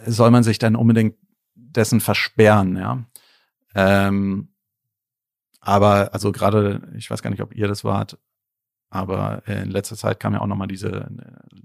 soll 0.04 0.30
man 0.30 0.42
sich 0.42 0.58
dann 0.58 0.74
unbedingt 0.74 1.16
dessen 1.54 2.00
versperren, 2.00 2.76
ja. 2.76 3.04
Ähm, 3.74 4.48
aber 5.66 6.14
also 6.14 6.30
gerade, 6.30 6.80
ich 6.96 7.10
weiß 7.10 7.22
gar 7.22 7.30
nicht, 7.30 7.42
ob 7.42 7.52
ihr 7.52 7.66
das 7.66 7.82
wart, 7.82 8.18
aber 8.88 9.42
in 9.48 9.70
letzter 9.70 9.96
Zeit 9.96 10.20
kam 10.20 10.32
ja 10.32 10.40
auch 10.40 10.46
nochmal 10.46 10.68
diese, 10.68 11.10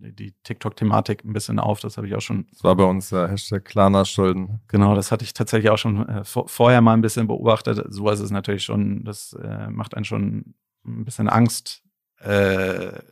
äh, 0.02 0.12
die 0.12 0.34
TikTok-Thematik 0.44 1.24
ein 1.24 1.34
bisschen 1.34 1.60
auf. 1.60 1.80
Das 1.82 1.98
habe 1.98 2.08
ich 2.08 2.16
auch 2.16 2.22
schon. 2.22 2.48
Das 2.50 2.64
war 2.64 2.76
bei 2.76 2.84
uns 2.84 3.12
ja 3.12 3.28
Hashtag 3.28 3.64
Klarna-Schulden. 3.64 4.60
Genau, 4.68 4.96
das 4.96 5.12
hatte 5.12 5.24
ich 5.24 5.34
tatsächlich 5.34 5.70
auch 5.70 5.78
schon 5.78 6.10
äh, 6.10 6.24
vor, 6.24 6.48
vorher 6.48 6.82
mal 6.82 6.94
ein 6.94 7.02
bisschen 7.02 7.28
beobachtet. 7.28 7.86
So 7.90 8.10
ist 8.10 8.22
es 8.22 8.32
natürlich 8.32 8.64
schon, 8.64 9.04
das 9.04 9.34
äh, 9.34 9.70
macht 9.70 9.96
einen 9.96 10.06
schon 10.06 10.56
ein 10.84 11.06
bisschen 11.06 11.30
Angst. 11.30 11.84
Äh, 12.22 13.04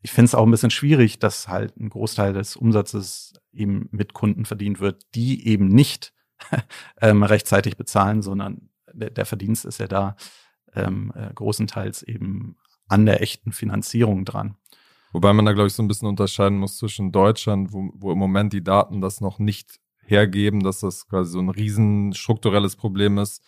ich 0.00 0.12
finde 0.12 0.24
es 0.24 0.34
auch 0.34 0.46
ein 0.46 0.50
bisschen 0.50 0.70
schwierig, 0.70 1.18
dass 1.18 1.46
halt 1.46 1.76
ein 1.76 1.90
Großteil 1.90 2.32
des 2.32 2.56
Umsatzes 2.56 3.34
eben 3.52 3.90
mit 3.92 4.14
Kunden 4.14 4.46
verdient 4.46 4.80
wird, 4.80 5.14
die 5.14 5.46
eben 5.46 5.68
nicht 5.68 6.14
ähm, 7.00 7.22
rechtzeitig 7.22 7.76
bezahlen, 7.76 8.22
sondern 8.22 8.68
der, 8.92 9.10
der 9.10 9.26
Verdienst 9.26 9.64
ist 9.64 9.78
ja 9.78 9.86
da 9.86 10.16
ähm, 10.74 11.12
äh, 11.14 11.32
großenteils 11.34 12.02
eben 12.02 12.56
an 12.88 13.06
der 13.06 13.22
echten 13.22 13.52
Finanzierung 13.52 14.24
dran. 14.24 14.56
Wobei 15.12 15.32
man 15.32 15.44
da, 15.44 15.52
glaube 15.52 15.66
ich, 15.66 15.74
so 15.74 15.82
ein 15.82 15.88
bisschen 15.88 16.08
unterscheiden 16.08 16.58
muss 16.58 16.78
zwischen 16.78 17.12
Deutschland, 17.12 17.72
wo, 17.72 17.90
wo 17.94 18.12
im 18.12 18.18
Moment 18.18 18.52
die 18.52 18.64
Daten 18.64 19.00
das 19.00 19.20
noch 19.20 19.38
nicht 19.38 19.78
hergeben, 20.04 20.62
dass 20.62 20.80
das 20.80 21.06
quasi 21.06 21.32
so 21.32 21.38
ein 21.38 21.50
riesen 21.50 22.12
strukturelles 22.14 22.76
Problem 22.76 23.18
ist, 23.18 23.44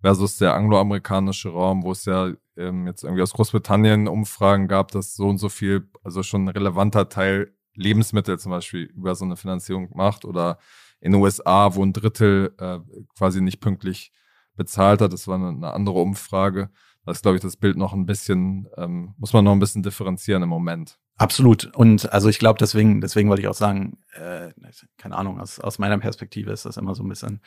versus 0.00 0.36
der 0.36 0.54
angloamerikanische 0.54 1.48
Raum, 1.48 1.82
wo 1.82 1.92
es 1.92 2.04
ja 2.04 2.32
ähm, 2.56 2.86
jetzt 2.86 3.04
irgendwie 3.04 3.22
aus 3.22 3.32
Großbritannien 3.32 4.06
Umfragen 4.06 4.68
gab, 4.68 4.90
dass 4.90 5.14
so 5.14 5.28
und 5.28 5.38
so 5.38 5.48
viel, 5.48 5.88
also 6.02 6.22
schon 6.22 6.44
ein 6.44 6.48
relevanter 6.48 7.08
Teil 7.08 7.54
Lebensmittel 7.74 8.38
zum 8.38 8.50
Beispiel 8.50 8.82
über 8.82 9.14
so 9.14 9.24
eine 9.24 9.36
Finanzierung 9.36 9.90
macht 9.94 10.24
oder 10.24 10.58
in 11.04 11.12
den 11.12 11.20
USA, 11.20 11.74
wo 11.74 11.84
ein 11.84 11.92
Drittel 11.92 12.54
äh, 12.58 12.78
quasi 13.16 13.42
nicht 13.42 13.60
pünktlich 13.60 14.10
bezahlt 14.56 15.02
hat. 15.02 15.12
Das 15.12 15.28
war 15.28 15.36
eine, 15.36 15.48
eine 15.48 15.72
andere 15.74 16.00
Umfrage. 16.00 16.70
Da 17.04 17.12
ist, 17.12 17.20
glaube 17.20 17.36
ich, 17.36 17.42
das 17.42 17.58
Bild 17.58 17.76
noch 17.76 17.92
ein 17.92 18.06
bisschen, 18.06 18.68
ähm, 18.78 19.14
muss 19.18 19.34
man 19.34 19.44
noch 19.44 19.52
ein 19.52 19.58
bisschen 19.58 19.82
differenzieren 19.82 20.42
im 20.42 20.48
Moment. 20.48 20.98
Absolut. 21.16 21.66
Und 21.76 22.10
also 22.10 22.30
ich 22.30 22.38
glaube, 22.38 22.58
deswegen, 22.58 23.02
deswegen 23.02 23.28
wollte 23.28 23.42
ich 23.42 23.48
auch 23.48 23.54
sagen, 23.54 23.98
äh, 24.14 24.52
keine 24.96 25.16
Ahnung, 25.16 25.38
aus, 25.40 25.60
aus 25.60 25.78
meiner 25.78 25.98
Perspektive 25.98 26.50
ist 26.50 26.64
das 26.64 26.78
immer 26.78 26.94
so 26.94 27.02
ein 27.02 27.08
bisschen 27.10 27.42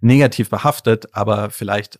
negativ 0.00 0.48
behaftet, 0.48 1.12
aber 1.12 1.50
vielleicht 1.50 1.98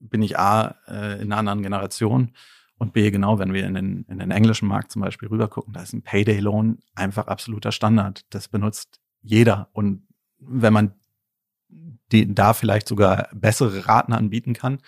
bin 0.00 0.22
ich 0.22 0.38
A 0.40 0.74
äh, 0.88 1.22
in 1.22 1.32
einer 1.32 1.38
anderen 1.38 1.62
Generation 1.62 2.32
und 2.78 2.92
B, 2.92 3.12
genau, 3.12 3.38
wenn 3.38 3.52
wir 3.52 3.64
in 3.64 3.74
den, 3.74 4.04
in 4.08 4.18
den 4.18 4.32
englischen 4.32 4.66
Markt 4.66 4.90
zum 4.90 5.02
Beispiel 5.02 5.28
rübergucken, 5.28 5.72
da 5.72 5.82
ist 5.82 5.92
ein 5.92 6.02
Payday-Loan 6.02 6.78
einfach 6.96 7.28
absoluter 7.28 7.70
Standard. 7.70 8.22
Das 8.30 8.48
benutzt 8.48 9.00
jeder. 9.22 9.68
Und 9.72 10.07
wenn 10.38 10.72
man 10.72 10.94
die 12.12 12.34
da 12.34 12.54
vielleicht 12.54 12.88
sogar 12.88 13.28
bessere 13.34 13.86
Raten 13.86 14.12
anbieten 14.12 14.54
kann, 14.54 14.78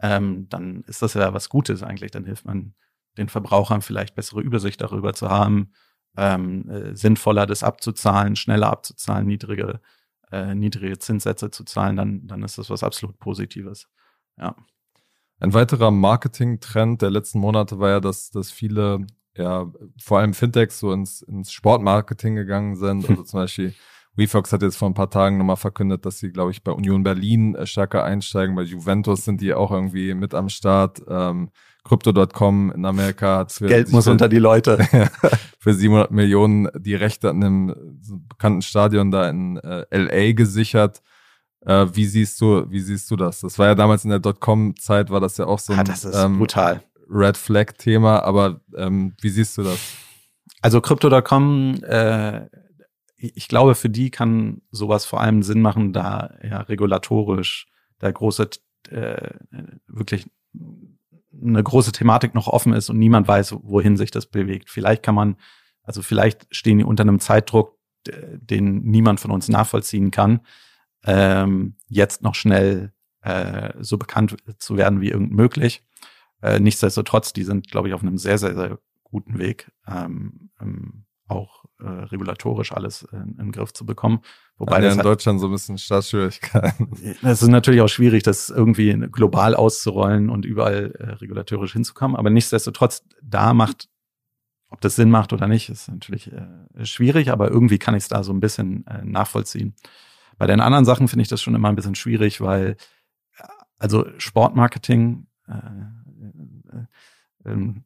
ähm, 0.00 0.48
dann 0.48 0.82
ist 0.82 1.02
das 1.02 1.14
ja 1.14 1.34
was 1.34 1.48
Gutes 1.48 1.82
eigentlich. 1.82 2.10
Dann 2.10 2.24
hilft 2.24 2.44
man 2.44 2.74
den 3.18 3.28
Verbrauchern 3.28 3.82
vielleicht 3.82 4.14
bessere 4.14 4.40
Übersicht 4.40 4.80
darüber 4.80 5.12
zu 5.14 5.28
haben, 5.28 5.72
ähm, 6.16 6.68
äh, 6.68 6.94
sinnvoller 6.94 7.46
das 7.46 7.62
abzuzahlen, 7.62 8.36
schneller 8.36 8.70
abzuzahlen, 8.70 9.26
niedrige, 9.26 9.80
äh, 10.30 10.54
niedrige 10.54 10.98
Zinssätze 10.98 11.50
zu 11.50 11.64
zahlen, 11.64 11.96
dann, 11.96 12.26
dann 12.26 12.42
ist 12.42 12.58
das 12.58 12.70
was 12.70 12.82
absolut 12.82 13.18
Positives. 13.18 13.88
Ja. 14.38 14.56
Ein 15.40 15.54
weiterer 15.54 15.90
Marketing-Trend 15.90 17.02
der 17.02 17.10
letzten 17.10 17.40
Monate 17.40 17.78
war 17.78 17.90
ja, 17.90 18.00
dass, 18.00 18.30
dass 18.30 18.50
viele, 18.50 19.06
ja, 19.36 19.70
vor 20.00 20.20
allem 20.20 20.34
Fintechs 20.34 20.78
so 20.78 20.92
ins, 20.92 21.22
ins 21.22 21.52
Sportmarketing 21.52 22.36
gegangen 22.36 22.76
sind. 22.76 23.08
Also 23.08 23.24
zum 23.24 23.40
Beispiel 23.40 23.74
WeFox 24.16 24.52
hat 24.52 24.62
jetzt 24.62 24.76
vor 24.76 24.88
ein 24.88 24.94
paar 24.94 25.10
Tagen 25.10 25.38
nochmal 25.38 25.56
verkündet, 25.56 26.04
dass 26.04 26.18
sie, 26.18 26.30
glaube 26.30 26.50
ich, 26.50 26.62
bei 26.62 26.72
Union 26.72 27.02
Berlin 27.02 27.54
äh, 27.54 27.66
stärker 27.66 28.04
einsteigen. 28.04 28.54
Bei 28.54 28.62
Juventus 28.62 29.24
sind 29.24 29.40
die 29.40 29.54
auch 29.54 29.70
irgendwie 29.70 30.14
mit 30.14 30.34
am 30.34 30.48
Start. 30.48 31.02
Ähm, 31.08 31.50
Crypto.com 31.84 32.72
in 32.72 32.84
Amerika 32.84 33.38
hat 33.38 33.52
für, 33.52 33.66
Geld 33.66 33.90
muss 33.90 34.04
für, 34.04 34.12
unter 34.12 34.28
die 34.28 34.38
Leute. 34.38 34.78
für 35.58 35.74
700 35.74 36.10
Millionen 36.10 36.68
die 36.78 36.94
Rechte 36.94 37.30
an 37.30 37.42
einem 37.42 37.98
bekannten 38.28 38.62
Stadion 38.62 39.10
da 39.10 39.28
in 39.28 39.56
äh, 39.56 39.84
LA 39.90 40.32
gesichert. 40.32 41.02
Äh, 41.64 41.86
wie 41.92 42.06
siehst 42.06 42.40
du, 42.40 42.70
wie 42.70 42.80
siehst 42.80 43.10
du 43.10 43.16
das? 43.16 43.40
Das 43.40 43.58
war 43.58 43.66
ja 43.66 43.74
damals 43.74 44.04
in 44.04 44.10
der 44.10 44.18
Dotcom-Zeit, 44.18 45.10
war 45.10 45.20
das 45.20 45.38
ja 45.38 45.46
auch 45.46 45.58
so 45.58 45.72
ein 45.72 45.88
ah, 45.88 46.24
ähm, 46.24 46.38
brutal. 46.38 46.82
Red 47.08 47.36
Flag-Thema, 47.36 48.22
aber 48.22 48.60
ähm, 48.76 49.14
wie 49.20 49.28
siehst 49.28 49.58
du 49.58 49.62
das? 49.62 49.78
Also 50.60 50.80
Crypto.com 50.80 51.82
äh, 51.82 52.46
ich 53.22 53.48
glaube, 53.48 53.74
für 53.74 53.90
die 53.90 54.10
kann 54.10 54.62
sowas 54.70 55.04
vor 55.04 55.20
allem 55.20 55.42
Sinn 55.42 55.60
machen, 55.60 55.92
da 55.92 56.34
ja 56.42 56.60
regulatorisch 56.62 57.68
der 58.00 58.12
große, 58.12 58.50
äh, 58.90 59.30
wirklich 59.86 60.28
eine 61.40 61.62
große 61.62 61.92
Thematik 61.92 62.34
noch 62.34 62.48
offen 62.48 62.72
ist 62.72 62.90
und 62.90 62.98
niemand 62.98 63.28
weiß, 63.28 63.56
wohin 63.62 63.96
sich 63.96 64.10
das 64.10 64.26
bewegt. 64.26 64.70
Vielleicht 64.70 65.02
kann 65.02 65.14
man, 65.14 65.36
also 65.82 66.02
vielleicht 66.02 66.46
stehen 66.54 66.78
die 66.78 66.84
unter 66.84 67.02
einem 67.02 67.20
Zeitdruck, 67.20 67.78
den 68.06 68.82
niemand 68.82 69.20
von 69.20 69.30
uns 69.30 69.48
nachvollziehen 69.48 70.10
kann, 70.10 70.40
ähm, 71.04 71.76
jetzt 71.88 72.22
noch 72.22 72.34
schnell 72.34 72.92
äh, 73.22 73.72
so 73.80 73.98
bekannt 73.98 74.36
zu 74.58 74.76
werden 74.76 75.00
wie 75.00 75.10
irgend 75.10 75.32
möglich. 75.32 75.84
Äh, 76.42 76.58
nichtsdestotrotz, 76.58 77.32
die 77.32 77.44
sind, 77.44 77.70
glaube 77.70 77.88
ich, 77.88 77.94
auf 77.94 78.02
einem 78.02 78.18
sehr, 78.18 78.38
sehr, 78.38 78.54
sehr 78.54 78.78
guten 79.04 79.38
Weg. 79.38 79.70
Ähm, 79.86 80.50
ähm, 80.60 81.04
auch 81.32 81.64
äh, 81.80 81.88
regulatorisch 81.88 82.72
alles 82.72 83.02
in, 83.12 83.20
in, 83.20 83.36
den 83.36 83.52
Griff 83.52 83.72
zu 83.72 83.84
bekommen. 83.84 84.20
Wobei 84.56 84.82
ja, 84.82 84.92
in 84.92 84.98
hat, 84.98 85.04
Deutschland 85.04 85.40
so 85.40 85.46
ein 85.46 85.52
bisschen 85.52 85.78
Startschwierigkeiten. 85.78 86.90
Es 87.22 87.42
ist 87.42 87.48
natürlich 87.48 87.80
auch 87.80 87.88
schwierig, 87.88 88.22
das 88.22 88.50
irgendwie 88.50 88.92
global 89.10 89.54
auszurollen 89.54 90.30
und 90.30 90.44
überall 90.44 90.92
äh, 90.98 91.10
regulatorisch 91.14 91.72
hinzukommen. 91.72 92.16
Aber 92.16 92.30
nichtsdestotrotz, 92.30 93.04
da 93.22 93.54
macht, 93.54 93.88
ob 94.68 94.80
das 94.80 94.96
Sinn 94.96 95.10
macht 95.10 95.32
oder 95.32 95.48
nicht, 95.48 95.68
ist 95.68 95.88
natürlich 95.88 96.32
äh, 96.32 96.84
schwierig, 96.84 97.30
aber 97.30 97.50
irgendwie 97.50 97.78
kann 97.78 97.94
ich 97.94 98.04
es 98.04 98.08
da 98.08 98.22
so 98.22 98.32
ein 98.32 98.40
bisschen 98.40 98.86
äh, 98.86 99.04
nachvollziehen. 99.04 99.74
Bei 100.38 100.46
den 100.46 100.60
anderen 100.60 100.84
Sachen 100.84 101.08
finde 101.08 101.22
ich 101.22 101.28
das 101.28 101.42
schon 101.42 101.54
immer 101.54 101.68
ein 101.68 101.76
bisschen 101.76 101.94
schwierig, 101.94 102.40
weil 102.40 102.76
also 103.78 104.06
Sportmarketing 104.18 105.26
äh, 105.48 105.52
äh, 105.52 107.50
ähm, 107.50 107.84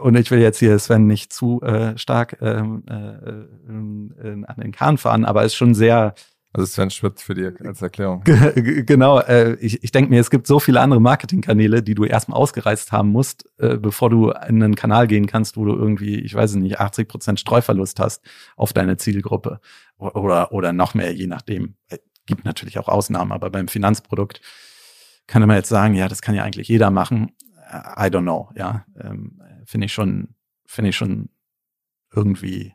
und 0.00 0.16
ich 0.16 0.30
will 0.30 0.40
jetzt 0.40 0.58
hier 0.58 0.78
Sven 0.78 1.06
nicht 1.06 1.32
zu 1.32 1.60
äh, 1.62 1.96
stark 1.98 2.38
ähm, 2.40 2.84
äh, 2.88 2.94
äh, 2.94 4.44
an 4.46 4.56
den 4.58 4.72
Kahn 4.72 4.98
fahren, 4.98 5.24
aber 5.24 5.42
es 5.42 5.52
ist 5.52 5.56
schon 5.56 5.74
sehr. 5.74 6.14
Also 6.54 6.66
Sven 6.66 6.90
Schmidt 6.90 7.18
für 7.18 7.34
die 7.34 7.46
als 7.66 7.80
Erklärung. 7.80 8.22
genau, 8.24 9.20
äh, 9.20 9.54
ich, 9.54 9.82
ich 9.82 9.90
denke 9.90 10.10
mir, 10.10 10.20
es 10.20 10.30
gibt 10.30 10.46
so 10.46 10.60
viele 10.60 10.80
andere 10.80 11.00
Marketingkanäle, 11.00 11.82
die 11.82 11.94
du 11.94 12.04
erstmal 12.04 12.38
ausgereizt 12.38 12.92
haben 12.92 13.08
musst, 13.08 13.48
äh, 13.58 13.78
bevor 13.78 14.10
du 14.10 14.30
in 14.30 14.62
einen 14.62 14.74
Kanal 14.74 15.06
gehen 15.06 15.26
kannst, 15.26 15.56
wo 15.56 15.64
du 15.64 15.74
irgendwie, 15.74 16.20
ich 16.20 16.34
weiß 16.34 16.54
nicht, 16.56 16.78
80 16.78 17.08
Prozent 17.08 17.40
Streuverlust 17.40 17.98
hast 17.98 18.22
auf 18.54 18.74
deine 18.74 18.98
Zielgruppe 18.98 19.60
oder 19.96 20.52
oder 20.52 20.72
noch 20.72 20.94
mehr, 20.94 21.12
je 21.12 21.26
nachdem. 21.26 21.76
Äh, 21.88 21.98
gibt 22.26 22.44
natürlich 22.44 22.78
auch 22.78 22.88
Ausnahmen, 22.88 23.32
aber 23.32 23.50
beim 23.50 23.68
Finanzprodukt 23.68 24.40
kann 25.26 25.46
man 25.46 25.56
jetzt 25.56 25.68
sagen, 25.68 25.94
ja, 25.94 26.08
das 26.08 26.22
kann 26.22 26.34
ja 26.34 26.44
eigentlich 26.44 26.68
jeder 26.68 26.90
machen. 26.90 27.32
I 27.72 28.08
don't 28.08 28.22
know, 28.22 28.50
ja. 28.54 28.84
Ähm, 29.00 29.40
finde 29.64 29.86
ich 29.86 29.92
schon, 29.92 30.34
finde 30.66 30.90
ich 30.90 30.96
schon 30.96 31.28
irgendwie 32.14 32.74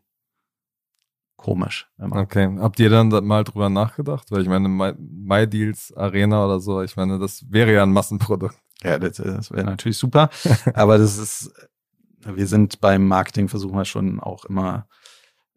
komisch. 1.37 1.87
Okay. 1.97 2.57
Habt 2.59 2.79
ihr 2.79 2.89
dann 2.89 3.09
mal 3.25 3.43
drüber 3.43 3.69
nachgedacht? 3.69 4.31
Weil 4.31 4.41
ich 4.41 4.47
meine, 4.47 4.67
MyDeals 4.67 5.93
Arena 5.95 6.45
oder 6.45 6.59
so, 6.59 6.81
ich 6.81 6.95
meine, 6.95 7.19
das 7.19 7.45
wäre 7.49 7.73
ja 7.73 7.83
ein 7.83 7.91
Massenprodukt. 7.91 8.57
Ja, 8.83 8.99
das, 8.99 9.17
das 9.17 9.51
wäre 9.51 9.65
natürlich 9.65 9.97
super. 9.97 10.29
aber 10.73 10.97
das 10.97 11.17
ist, 11.17 11.51
wir 12.25 12.47
sind 12.47 12.81
beim 12.81 13.07
Marketing 13.07 13.47
versuchen 13.47 13.77
wir 13.77 13.85
schon 13.85 14.19
auch 14.19 14.45
immer 14.45 14.87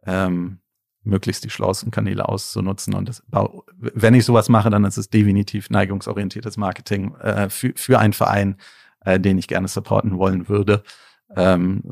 ähm, 0.04 0.60
möglichst 1.02 1.44
die 1.44 1.50
schlauesten 1.50 1.90
Kanäle 1.90 2.28
auszunutzen. 2.28 2.94
Und 2.94 3.08
das, 3.08 3.22
wenn 3.76 4.14
ich 4.14 4.24
sowas 4.24 4.48
mache, 4.48 4.70
dann 4.70 4.84
ist 4.84 4.98
es 4.98 5.10
definitiv 5.10 5.70
neigungsorientiertes 5.70 6.56
Marketing 6.56 7.14
äh, 7.16 7.48
für, 7.48 7.72
für 7.74 7.98
einen 7.98 8.12
Verein, 8.12 8.56
äh, 9.00 9.18
den 9.18 9.38
ich 9.38 9.48
gerne 9.48 9.68
supporten 9.68 10.18
wollen 10.18 10.48
würde. 10.48 10.82
Ähm, 11.36 11.82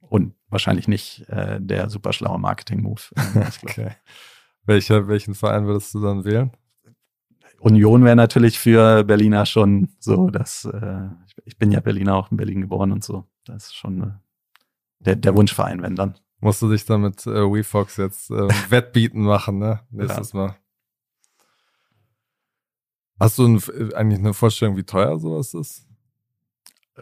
und 0.00 0.34
wahrscheinlich 0.48 0.88
nicht 0.88 1.28
äh, 1.28 1.58
der 1.60 1.90
super 1.90 2.12
schlaue 2.12 2.38
Marketing-Move. 2.38 3.00
okay. 3.62 3.90
Welcher, 4.64 5.08
welchen 5.08 5.34
Verein 5.34 5.66
würdest 5.66 5.94
du 5.94 6.00
dann 6.00 6.24
wählen? 6.24 6.52
Union 7.60 8.04
wäre 8.04 8.16
natürlich 8.16 8.58
für 8.58 9.04
Berliner 9.04 9.46
schon 9.46 9.88
so, 9.98 10.30
dass 10.30 10.64
äh, 10.66 11.08
ich 11.44 11.58
bin 11.58 11.72
ja 11.72 11.80
Berliner 11.80 12.14
auch 12.14 12.30
in 12.30 12.36
Berlin 12.36 12.60
geboren 12.60 12.92
und 12.92 13.02
so. 13.02 13.24
Das 13.44 13.66
ist 13.66 13.76
schon 13.76 14.02
äh, 14.02 14.10
der, 15.00 15.16
der 15.16 15.34
Wunschverein, 15.34 15.82
wenn 15.82 15.96
dann. 15.96 16.14
Musst 16.40 16.62
du 16.62 16.70
dich 16.70 16.84
dann 16.84 17.02
mit 17.02 17.26
äh, 17.26 17.30
WeFox 17.30 17.96
jetzt 17.96 18.30
äh, 18.30 18.48
Wettbieten 18.70 19.22
machen, 19.22 19.58
ne? 19.58 19.80
Nächstes 19.90 20.32
ja. 20.32 20.38
Mal. 20.38 20.56
Hast 23.18 23.38
du 23.38 23.46
ein, 23.46 23.62
eigentlich 23.94 24.18
eine 24.18 24.34
Vorstellung, 24.34 24.76
wie 24.76 24.84
teuer 24.84 25.18
sowas 25.18 25.54
ist? 25.54 25.86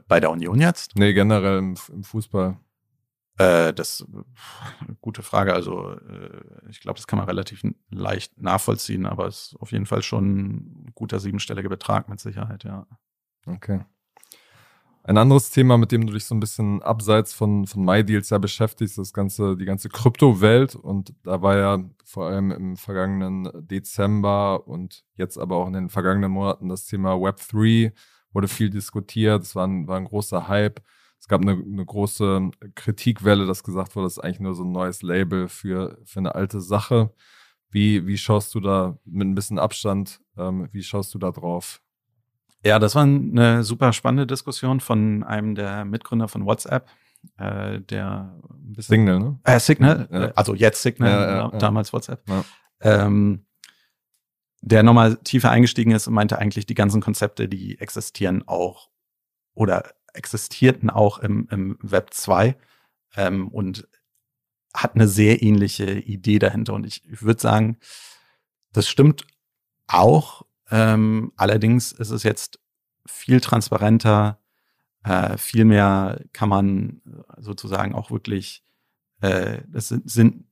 Bei 0.09 0.21
der 0.21 0.31
Union 0.31 0.61
jetzt? 0.61 0.97
Nee, 0.97 1.13
generell 1.13 1.59
im, 1.59 1.77
im 1.93 2.05
Fußball. 2.05 2.59
Äh, 3.37 3.73
das 3.73 4.07
gute 5.01 5.23
Frage. 5.23 5.55
Also 5.55 5.93
äh, 5.93 6.69
ich 6.71 6.81
glaube, 6.81 6.97
das 6.97 7.07
kann 7.07 7.19
man 7.19 7.27
relativ 7.27 7.63
leicht 7.91 8.41
nachvollziehen, 8.41 9.07
aber 9.07 9.27
es 9.27 9.49
ist 9.49 9.57
auf 9.61 9.73
jeden 9.73 9.87
Fall 9.87 10.03
schon 10.03 10.25
ein 10.25 10.93
guter 10.95 11.19
siebenstelliger 11.19 11.69
Betrag 11.69 12.09
mit 12.09 12.21
Sicherheit, 12.21 12.65
ja. 12.65 12.87
Okay. 13.47 13.85
Ein 15.07 15.19
anderes 15.19 15.51
Thema, 15.51 15.77
mit 15.77 15.93
dem 15.93 16.07
du 16.07 16.15
dich 16.15 16.25
so 16.25 16.35
ein 16.35 16.41
bisschen 16.41 16.81
abseits 16.81 17.35
von, 17.35 17.67
von 17.67 17.85
MyDeals 17.85 18.31
ja 18.31 18.39
beschäftigst, 18.39 18.99
ist 18.99 19.09
das 19.09 19.13
ganze, 19.13 19.55
die 19.55 19.67
ganze 19.67 19.91
Kryptowelt. 19.91 20.77
Und 20.77 21.13
da 21.25 21.43
war 21.43 21.59
ja 21.59 21.79
vor 22.07 22.29
allem 22.29 22.51
im 22.51 22.77
vergangenen 22.79 23.51
Dezember 23.69 24.67
und 24.67 25.05
jetzt 25.17 25.37
aber 25.37 25.57
auch 25.57 25.67
in 25.67 25.75
den 25.75 25.89
vergangenen 25.91 26.31
Monaten 26.31 26.71
das 26.71 26.87
Thema 26.87 27.15
Web3 27.17 27.93
wurde 28.35 28.49
viel 28.49 28.71
diskutiert. 28.71 29.43
Es 29.43 29.55
war 29.55 29.67
ein, 29.67 29.87
war 29.87 29.97
ein 29.97 30.05
großer 30.05 30.49
Hype. 30.49 30.81
Es 31.19 31.29
gab 31.29 31.41
eine, 31.41 31.53
eine 31.53 31.87
große 31.87 32.51
Kritikwelle, 32.75 33.47
dass 33.47 33.63
gesagt 33.63 33.97
wurde, 33.97 34.07
das 34.07 34.19
ist 34.19 34.23
eigentlich 34.23 34.41
nur 34.41 34.55
so 34.55 34.65
ein 34.65 34.73
neues 34.73 35.03
Label 35.03 35.49
für, 35.49 35.99
für 36.05 36.19
eine 36.19 36.35
alte 36.35 36.61
Sache. 36.61 37.15
Wie, 37.71 38.07
wie 38.07 38.19
schaust 38.19 38.55
du 38.55 38.61
da 38.61 38.99
mit 39.05 39.27
ein 39.27 39.35
bisschen 39.35 39.59
Abstand, 39.59 40.21
ähm, 40.37 40.69
wie 40.73 40.83
schaust 40.83 41.15
du 41.15 41.19
da 41.19 41.31
drauf? 41.31 41.81
Ja, 42.65 42.79
das 42.79 42.95
war 42.95 43.03
eine 43.03 43.63
super 43.63 43.93
spannende 43.93 44.27
Diskussion 44.27 44.81
von 44.81 45.23
einem 45.23 45.55
der 45.55 45.85
Mitgründer 45.85 46.29
von 46.29 46.47
WhatsApp, 46.47 46.89
äh, 47.37 47.81
der 47.81 48.35
ein 48.51 48.73
bisschen, 48.73 48.97
Signal, 48.97 49.19
ne? 49.19 49.39
Äh, 49.45 49.61
Signal, 49.61 50.09
ja. 50.11 50.31
also 50.35 50.55
jetzt 50.55 50.83
Signal, 50.83 51.11
ja, 51.11 51.37
ja, 51.37 51.59
damals 51.59 51.93
WhatsApp. 51.93 52.23
Ähm, 52.81 53.45
der 54.67 54.83
nochmal 54.83 55.17
tiefer 55.17 55.51
eingestiegen 55.51 55.91
ist 55.91 56.07
und 56.07 56.15
meinte 56.15 56.39
eigentlich, 56.39 56.65
die 56.65 56.75
ganzen 56.75 57.03
Konzepte, 57.03 57.49
die 57.49 57.79
existieren 57.79 58.49
auch 58.49 58.89
oder 59.53 59.93
existierten 60.15 60.89
auch 60.89 61.19
im, 61.19 61.47
im 61.51 61.79
Web 61.83 62.15
2 62.15 62.57
ähm, 63.17 63.49
und 63.49 63.87
hat 64.73 64.95
eine 64.95 65.07
sehr 65.07 65.43
ähnliche 65.43 65.99
Idee 65.99 66.39
dahinter. 66.39 66.73
Und 66.73 66.87
ich, 66.87 67.05
ich 67.05 67.23
würde 67.23 67.41
sagen, 67.41 67.77
das 68.73 68.89
stimmt 68.89 69.27
auch, 69.87 70.47
ähm, 70.71 71.33
allerdings 71.37 71.93
ist 71.93 72.11
es 72.11 72.23
jetzt 72.23 72.59
viel 73.07 73.41
transparenter, 73.41 74.41
äh, 75.05 75.37
viel 75.37 75.67
mehr 75.67 76.25
kann 76.33 76.49
man 76.49 77.03
sozusagen 77.37 77.95
auch 77.95 78.11
wirklich, 78.11 78.65
äh, 79.21 79.61
das 79.69 79.89
sind, 79.89 80.11
sind 80.11 80.44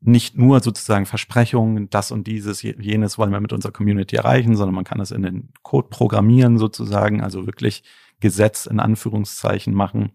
nicht 0.00 0.36
nur 0.36 0.60
sozusagen 0.60 1.06
Versprechungen, 1.06 1.90
das 1.90 2.10
und 2.12 2.26
dieses, 2.26 2.62
jenes 2.62 3.18
wollen 3.18 3.32
wir 3.32 3.40
mit 3.40 3.52
unserer 3.52 3.72
Community 3.72 4.16
erreichen, 4.16 4.56
sondern 4.56 4.74
man 4.74 4.84
kann 4.84 5.00
es 5.00 5.10
in 5.10 5.22
den 5.22 5.52
Code 5.62 5.88
programmieren 5.88 6.58
sozusagen, 6.58 7.22
also 7.22 7.46
wirklich 7.46 7.82
Gesetz 8.20 8.66
in 8.66 8.78
Anführungszeichen 8.78 9.74
machen. 9.74 10.12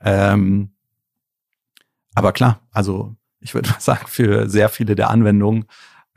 Ähm, 0.00 0.72
aber 2.14 2.32
klar, 2.32 2.60
also 2.72 3.14
ich 3.40 3.54
würde 3.54 3.70
mal 3.70 3.80
sagen, 3.80 4.06
für 4.06 4.48
sehr 4.48 4.68
viele 4.68 4.96
der 4.96 5.10
Anwendungen 5.10 5.66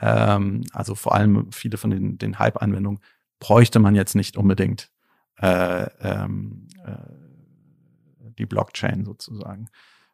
ähm, 0.01 0.63
also 0.72 0.96
vor 0.96 1.13
allem 1.13 1.51
viele 1.51 1.77
von 1.77 1.89
den, 1.89 2.17
den 2.17 2.39
Hype-Anwendungen, 2.39 3.00
bräuchte 3.39 3.79
man 3.79 3.96
jetzt 3.96 4.15
nicht 4.15 4.38
unbedingt 4.38 4.91
äh, 5.38 5.88
ähm, 6.01 6.67
äh, 6.86 8.31
die 8.38 8.46
Blockchain 8.46 9.05
sozusagen. 9.05 9.69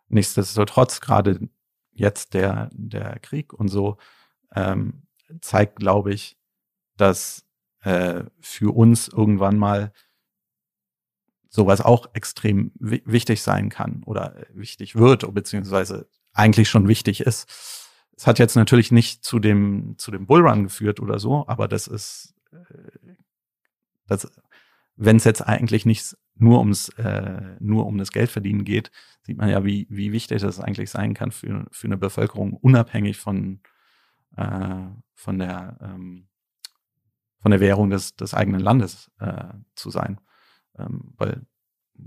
Nichtsdestotrotz, 0.07 1.01
gerade 1.01 1.49
jetzt 1.95 2.33
der, 2.33 2.69
der 2.73 3.19
Krieg 3.19 3.53
und 3.53 3.69
so, 3.69 3.97
ähm, 4.53 5.03
zeigt, 5.41 5.77
glaube 5.77 6.13
ich, 6.13 6.37
dass 6.97 7.45
äh, 7.81 8.23
für 8.39 8.75
uns 8.75 9.07
irgendwann 9.07 9.57
mal 9.57 9.91
sowas 11.49 11.81
auch 11.81 12.07
extrem 12.13 12.71
wichtig 12.79 13.41
sein 13.41 13.69
kann 13.69 14.03
oder 14.05 14.45
wichtig 14.53 14.95
wird, 14.95 15.33
beziehungsweise 15.33 16.07
eigentlich 16.33 16.69
schon 16.69 16.87
wichtig 16.87 17.21
ist. 17.21 17.49
Es 18.17 18.27
hat 18.27 18.39
jetzt 18.39 18.55
natürlich 18.55 18.91
nicht 18.91 19.23
zu 19.23 19.39
dem, 19.39 19.95
zu 19.97 20.11
dem 20.11 20.27
Bullrun 20.27 20.65
geführt 20.65 20.99
oder 20.99 21.17
so, 21.17 21.47
aber 21.47 21.67
das 21.67 21.87
ist, 21.87 22.35
äh, 22.51 23.15
das, 24.07 24.29
wenn 24.95 25.17
es 25.17 25.23
jetzt 25.23 25.41
eigentlich 25.41 25.85
nicht 25.85 26.17
nur 26.35 26.59
ums, 26.59 26.89
äh, 26.97 27.55
nur 27.59 27.85
um 27.85 27.97
das 27.97 28.11
Geldverdienen 28.11 28.65
geht, 28.65 28.91
sieht 29.23 29.37
man 29.37 29.49
ja, 29.49 29.63
wie, 29.63 29.87
wie 29.89 30.11
wichtig 30.11 30.41
das 30.41 30.59
eigentlich 30.59 30.89
sein 30.89 31.13
kann 31.13 31.31
für, 31.31 31.65
für 31.71 31.87
eine 31.87 31.97
Bevölkerung, 31.97 32.53
unabhängig 32.53 33.17
von, 33.17 33.61
äh, 34.35 34.87
von 35.13 35.39
der, 35.39 35.77
ähm, 35.81 36.27
von 37.39 37.51
der 37.51 37.59
Währung 37.59 37.89
des, 37.89 38.15
des 38.15 38.33
eigenen 38.33 38.59
Landes 38.59 39.11
äh, 39.19 39.53
zu 39.75 39.89
sein. 39.89 40.19
Ähm, 40.77 41.13
weil 41.17 41.45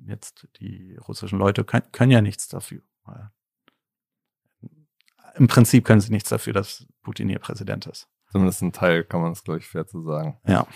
jetzt 0.06 0.48
die 0.60 0.96
russischen 0.96 1.38
Leute 1.38 1.64
können, 1.64 1.90
können 1.92 2.10
ja 2.10 2.20
nichts 2.20 2.48
dafür 2.48 2.82
im 5.38 5.46
Prinzip 5.46 5.84
können 5.84 6.00
sie 6.00 6.12
nichts 6.12 6.28
dafür, 6.28 6.52
dass 6.52 6.86
Putin 7.02 7.28
ihr 7.28 7.38
Präsident 7.38 7.86
ist. 7.86 8.08
Zumindest 8.30 8.62
ein 8.62 8.72
Teil 8.72 9.04
kann 9.04 9.22
man 9.22 9.32
es, 9.32 9.44
glaube 9.44 9.60
ich, 9.60 9.66
fair 9.66 9.86
zu 9.86 10.02
sagen. 10.02 10.38
Ja. 10.46 10.66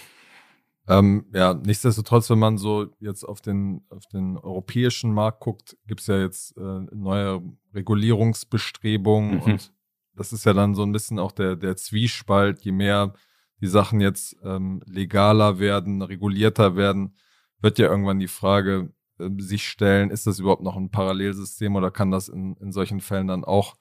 Ähm, 0.88 1.26
ja, 1.32 1.54
nichtsdestotrotz, 1.54 2.28
wenn 2.30 2.40
man 2.40 2.58
so 2.58 2.88
jetzt 2.98 3.24
auf 3.24 3.40
den, 3.40 3.82
auf 3.88 4.06
den 4.06 4.36
europäischen 4.36 5.12
Markt 5.12 5.40
guckt, 5.40 5.76
gibt 5.86 6.00
es 6.00 6.08
ja 6.08 6.18
jetzt 6.18 6.56
äh, 6.56 6.80
neue 6.92 7.42
Regulierungsbestrebungen 7.72 9.36
mhm. 9.36 9.42
und 9.42 9.72
das 10.14 10.32
ist 10.32 10.44
ja 10.44 10.52
dann 10.52 10.74
so 10.74 10.82
ein 10.82 10.92
bisschen 10.92 11.18
auch 11.18 11.32
der, 11.32 11.56
der 11.56 11.76
Zwiespalt, 11.76 12.62
je 12.62 12.72
mehr 12.72 13.14
die 13.60 13.68
Sachen 13.68 14.00
jetzt 14.00 14.36
ähm, 14.42 14.82
legaler 14.86 15.60
werden, 15.60 16.02
regulierter 16.02 16.74
werden, 16.74 17.14
wird 17.60 17.78
ja 17.78 17.86
irgendwann 17.86 18.18
die 18.18 18.28
Frage 18.28 18.92
äh, 19.18 19.30
sich 19.38 19.68
stellen, 19.68 20.10
ist 20.10 20.26
das 20.26 20.40
überhaupt 20.40 20.62
noch 20.62 20.76
ein 20.76 20.90
Parallelsystem 20.90 21.76
oder 21.76 21.92
kann 21.92 22.10
das 22.10 22.28
in, 22.28 22.56
in 22.56 22.72
solchen 22.72 23.00
Fällen 23.00 23.28
dann 23.28 23.44
auch 23.44 23.76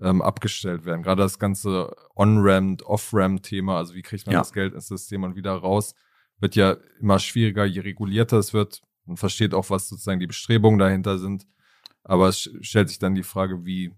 ähm, 0.00 0.20
abgestellt 0.20 0.84
werden. 0.84 1.02
Gerade 1.02 1.22
das 1.22 1.38
ganze 1.38 1.94
On-Ramp, 2.14 2.82
Off-Ramp-Thema, 2.82 3.78
also 3.78 3.94
wie 3.94 4.02
kriegt 4.02 4.26
man 4.26 4.34
ja. 4.34 4.40
das 4.40 4.52
Geld 4.52 4.74
ins 4.74 4.88
System 4.88 5.22
und 5.22 5.34
wieder 5.34 5.52
raus, 5.52 5.94
wird 6.42 6.56
ja 6.56 6.76
immer 7.00 7.18
schwieriger, 7.20 7.64
je 7.64 7.80
regulierter 7.80 8.36
es 8.38 8.52
wird. 8.52 8.82
Man 9.06 9.16
versteht 9.16 9.54
auch, 9.54 9.70
was 9.70 9.88
sozusagen 9.88 10.20
die 10.20 10.26
Bestrebungen 10.26 10.78
dahinter 10.78 11.18
sind. 11.18 11.46
Aber 12.02 12.28
es 12.28 12.50
stellt 12.60 12.88
sich 12.88 12.98
dann 12.98 13.14
die 13.14 13.22
Frage, 13.22 13.64
wie, 13.64 13.92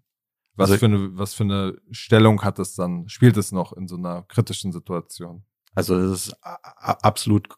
was, 0.54 0.70
also, 0.70 0.78
für 0.78 0.86
eine, 0.86 1.18
was 1.18 1.34
für 1.34 1.44
eine 1.44 1.78
Stellung 1.90 2.42
hat 2.42 2.58
es 2.58 2.74
dann, 2.74 3.08
spielt 3.08 3.38
es 3.38 3.50
noch 3.50 3.72
in 3.72 3.88
so 3.88 3.96
einer 3.96 4.22
kritischen 4.22 4.72
Situation? 4.72 5.44
Also 5.74 5.96
es 5.96 6.26
ist 6.26 6.36
absolut 6.42 7.48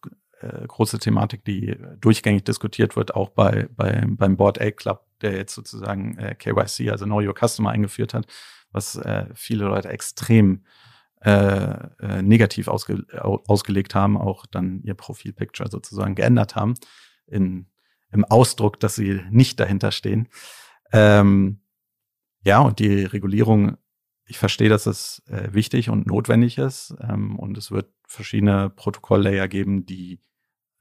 äh, 0.41 0.67
große 0.67 1.01
Thematik, 1.01 1.45
die 1.45 1.77
durchgängig 2.01 2.45
diskutiert 2.45 2.95
wird, 2.95 3.15
auch 3.15 3.31
bei, 3.31 3.69
bei 3.75 4.05
beim 4.07 4.37
Board 4.37 4.61
A 4.61 4.71
Club, 4.71 5.05
der 5.21 5.35
jetzt 5.37 5.55
sozusagen 5.55 6.17
äh, 6.17 6.35
KYC, 6.37 6.91
also 6.91 7.05
Know 7.07 7.21
Your 7.21 7.35
Customer, 7.35 7.71
eingeführt 7.71 8.15
hat, 8.15 8.27
was 8.71 8.95
äh, 8.97 9.27
viele 9.35 9.65
Leute 9.65 9.89
extrem 9.89 10.65
äh, 11.27 11.89
äh, 11.99 12.23
negativ 12.23 12.69
ausge, 12.69 13.05
ausgelegt 13.21 13.97
haben, 13.97 14.17
auch 14.17 14.47
dann 14.47 14.81
ihr 14.85 14.95
Profilpicture 14.95 15.69
sozusagen 15.69 16.15
geändert 16.15 16.55
haben, 16.55 16.75
in, 17.27 17.67
im 18.13 18.25
Ausdruck, 18.25 18.79
dass 18.79 18.95
sie 18.95 19.21
nicht 19.33 19.59
dahinter 19.59 19.91
stehen. 19.91 20.29
Ähm, 20.93 21.63
ja, 22.45 22.61
und 22.61 22.79
die 22.79 23.03
Regulierung, 23.03 23.77
ich 24.25 24.39
verstehe, 24.39 24.69
dass 24.69 24.87
es 24.87 25.21
äh, 25.27 25.53
wichtig 25.53 25.91
und 25.91 26.07
notwendig 26.07 26.59
ist. 26.59 26.95
Ähm, 27.01 27.37
und 27.41 27.59
es 27.59 27.73
wird 27.73 27.93
verschiedene 28.07 28.71
Protokolllayer 28.71 29.49
geben, 29.49 29.85
die 29.85 30.21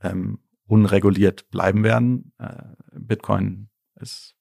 ähm, 0.04 0.44
unreguliert 0.68 1.50
bleiben 1.50 1.84
werden. 1.84 2.34
Äh, 2.38 2.66
Bitcoin 2.94 3.70
ist 3.96 4.36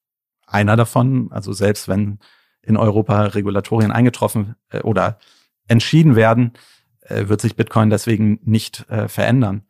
einer 0.47 0.77
davon. 0.77 1.33
Also 1.33 1.55
selbst 1.55 1.88
wenn 1.88 2.19
in 2.61 2.77
Europa 2.77 3.23
Regulatorien 3.23 3.90
eingetroffen 3.90 4.57
äh, 4.69 4.81
oder 4.81 5.19
entschieden 5.68 6.16
werden, 6.16 6.53
äh, 7.00 7.29
wird 7.29 7.40
sich 7.40 7.57
Bitcoin 7.57 7.90
deswegen 7.90 8.40
nicht 8.42 8.88
äh, 8.88 9.09
verändern. 9.09 9.66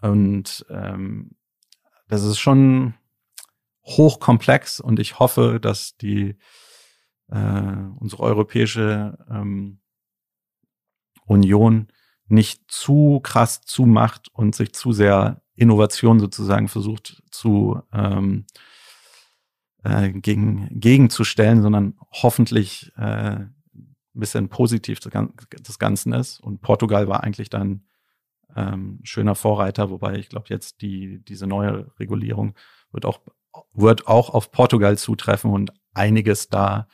Und 0.00 0.66
ähm, 0.70 1.32
das 2.08 2.24
ist 2.24 2.38
schon 2.38 2.94
hochkomplex 3.84 4.80
und 4.80 4.98
ich 5.00 5.18
hoffe, 5.18 5.58
dass 5.60 5.96
die 5.96 6.36
äh, 7.30 7.74
unsere 7.98 8.22
europäische 8.22 9.18
ähm, 9.30 9.80
Union 11.24 11.88
nicht 12.26 12.62
zu 12.68 13.20
krass 13.22 13.62
zumacht 13.62 14.28
und 14.32 14.54
sich 14.54 14.72
zu 14.72 14.92
sehr 14.92 15.42
Innovation 15.54 16.18
sozusagen 16.20 16.68
versucht 16.68 17.22
zu 17.30 17.80
ähm, 17.92 18.46
äh, 19.84 20.12
gegen, 20.12 20.68
gegenzustellen, 20.80 21.62
sondern 21.62 21.98
hoffentlich 22.10 22.92
äh, 22.96 23.40
ein 24.14 24.20
bisschen 24.20 24.48
positiv 24.48 25.00
des 25.00 25.78
Ganzen 25.78 26.12
ist. 26.12 26.40
Und 26.40 26.60
Portugal 26.60 27.08
war 27.08 27.22
eigentlich 27.22 27.50
dann 27.50 27.84
ähm, 28.54 29.00
schöner 29.02 29.34
Vorreiter, 29.34 29.90
wobei 29.90 30.16
ich 30.16 30.28
glaube, 30.28 30.46
jetzt 30.48 30.82
die, 30.82 31.24
diese 31.24 31.46
neue 31.46 31.90
Regulierung 31.98 32.54
wird 32.90 33.06
auch, 33.06 33.20
wird 33.72 34.06
auch 34.06 34.30
auf 34.30 34.50
Portugal 34.50 34.98
zutreffen 34.98 35.50
und 35.50 35.72
einiges 35.94 36.48
da 36.48 36.88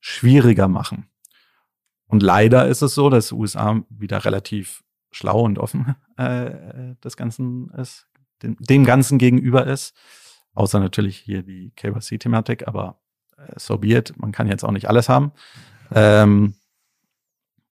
schwieriger 0.00 0.68
machen. 0.68 1.08
Und 2.06 2.22
leider 2.22 2.68
ist 2.68 2.82
es 2.82 2.94
so, 2.94 3.10
dass 3.10 3.32
USA 3.32 3.82
wieder 3.88 4.24
relativ 4.24 4.84
schlau 5.10 5.42
und 5.42 5.58
offen 5.58 5.96
äh, 6.16 6.94
des 7.02 7.16
Ganzen 7.16 7.70
ist, 7.70 8.08
dem, 8.42 8.56
dem 8.58 8.84
Ganzen 8.84 9.18
gegenüber 9.18 9.66
ist. 9.66 9.94
Außer 10.54 10.78
natürlich 10.78 11.18
hier 11.18 11.42
die 11.42 11.72
KYC-Thematik, 11.76 12.68
aber 12.68 13.00
äh, 13.36 13.54
so 13.56 13.78
be 13.78 13.88
it. 13.88 14.14
Man 14.16 14.32
kann 14.32 14.46
jetzt 14.46 14.64
auch 14.64 14.70
nicht 14.70 14.88
alles 14.88 15.08
haben. 15.08 15.32
Ähm, 15.92 16.54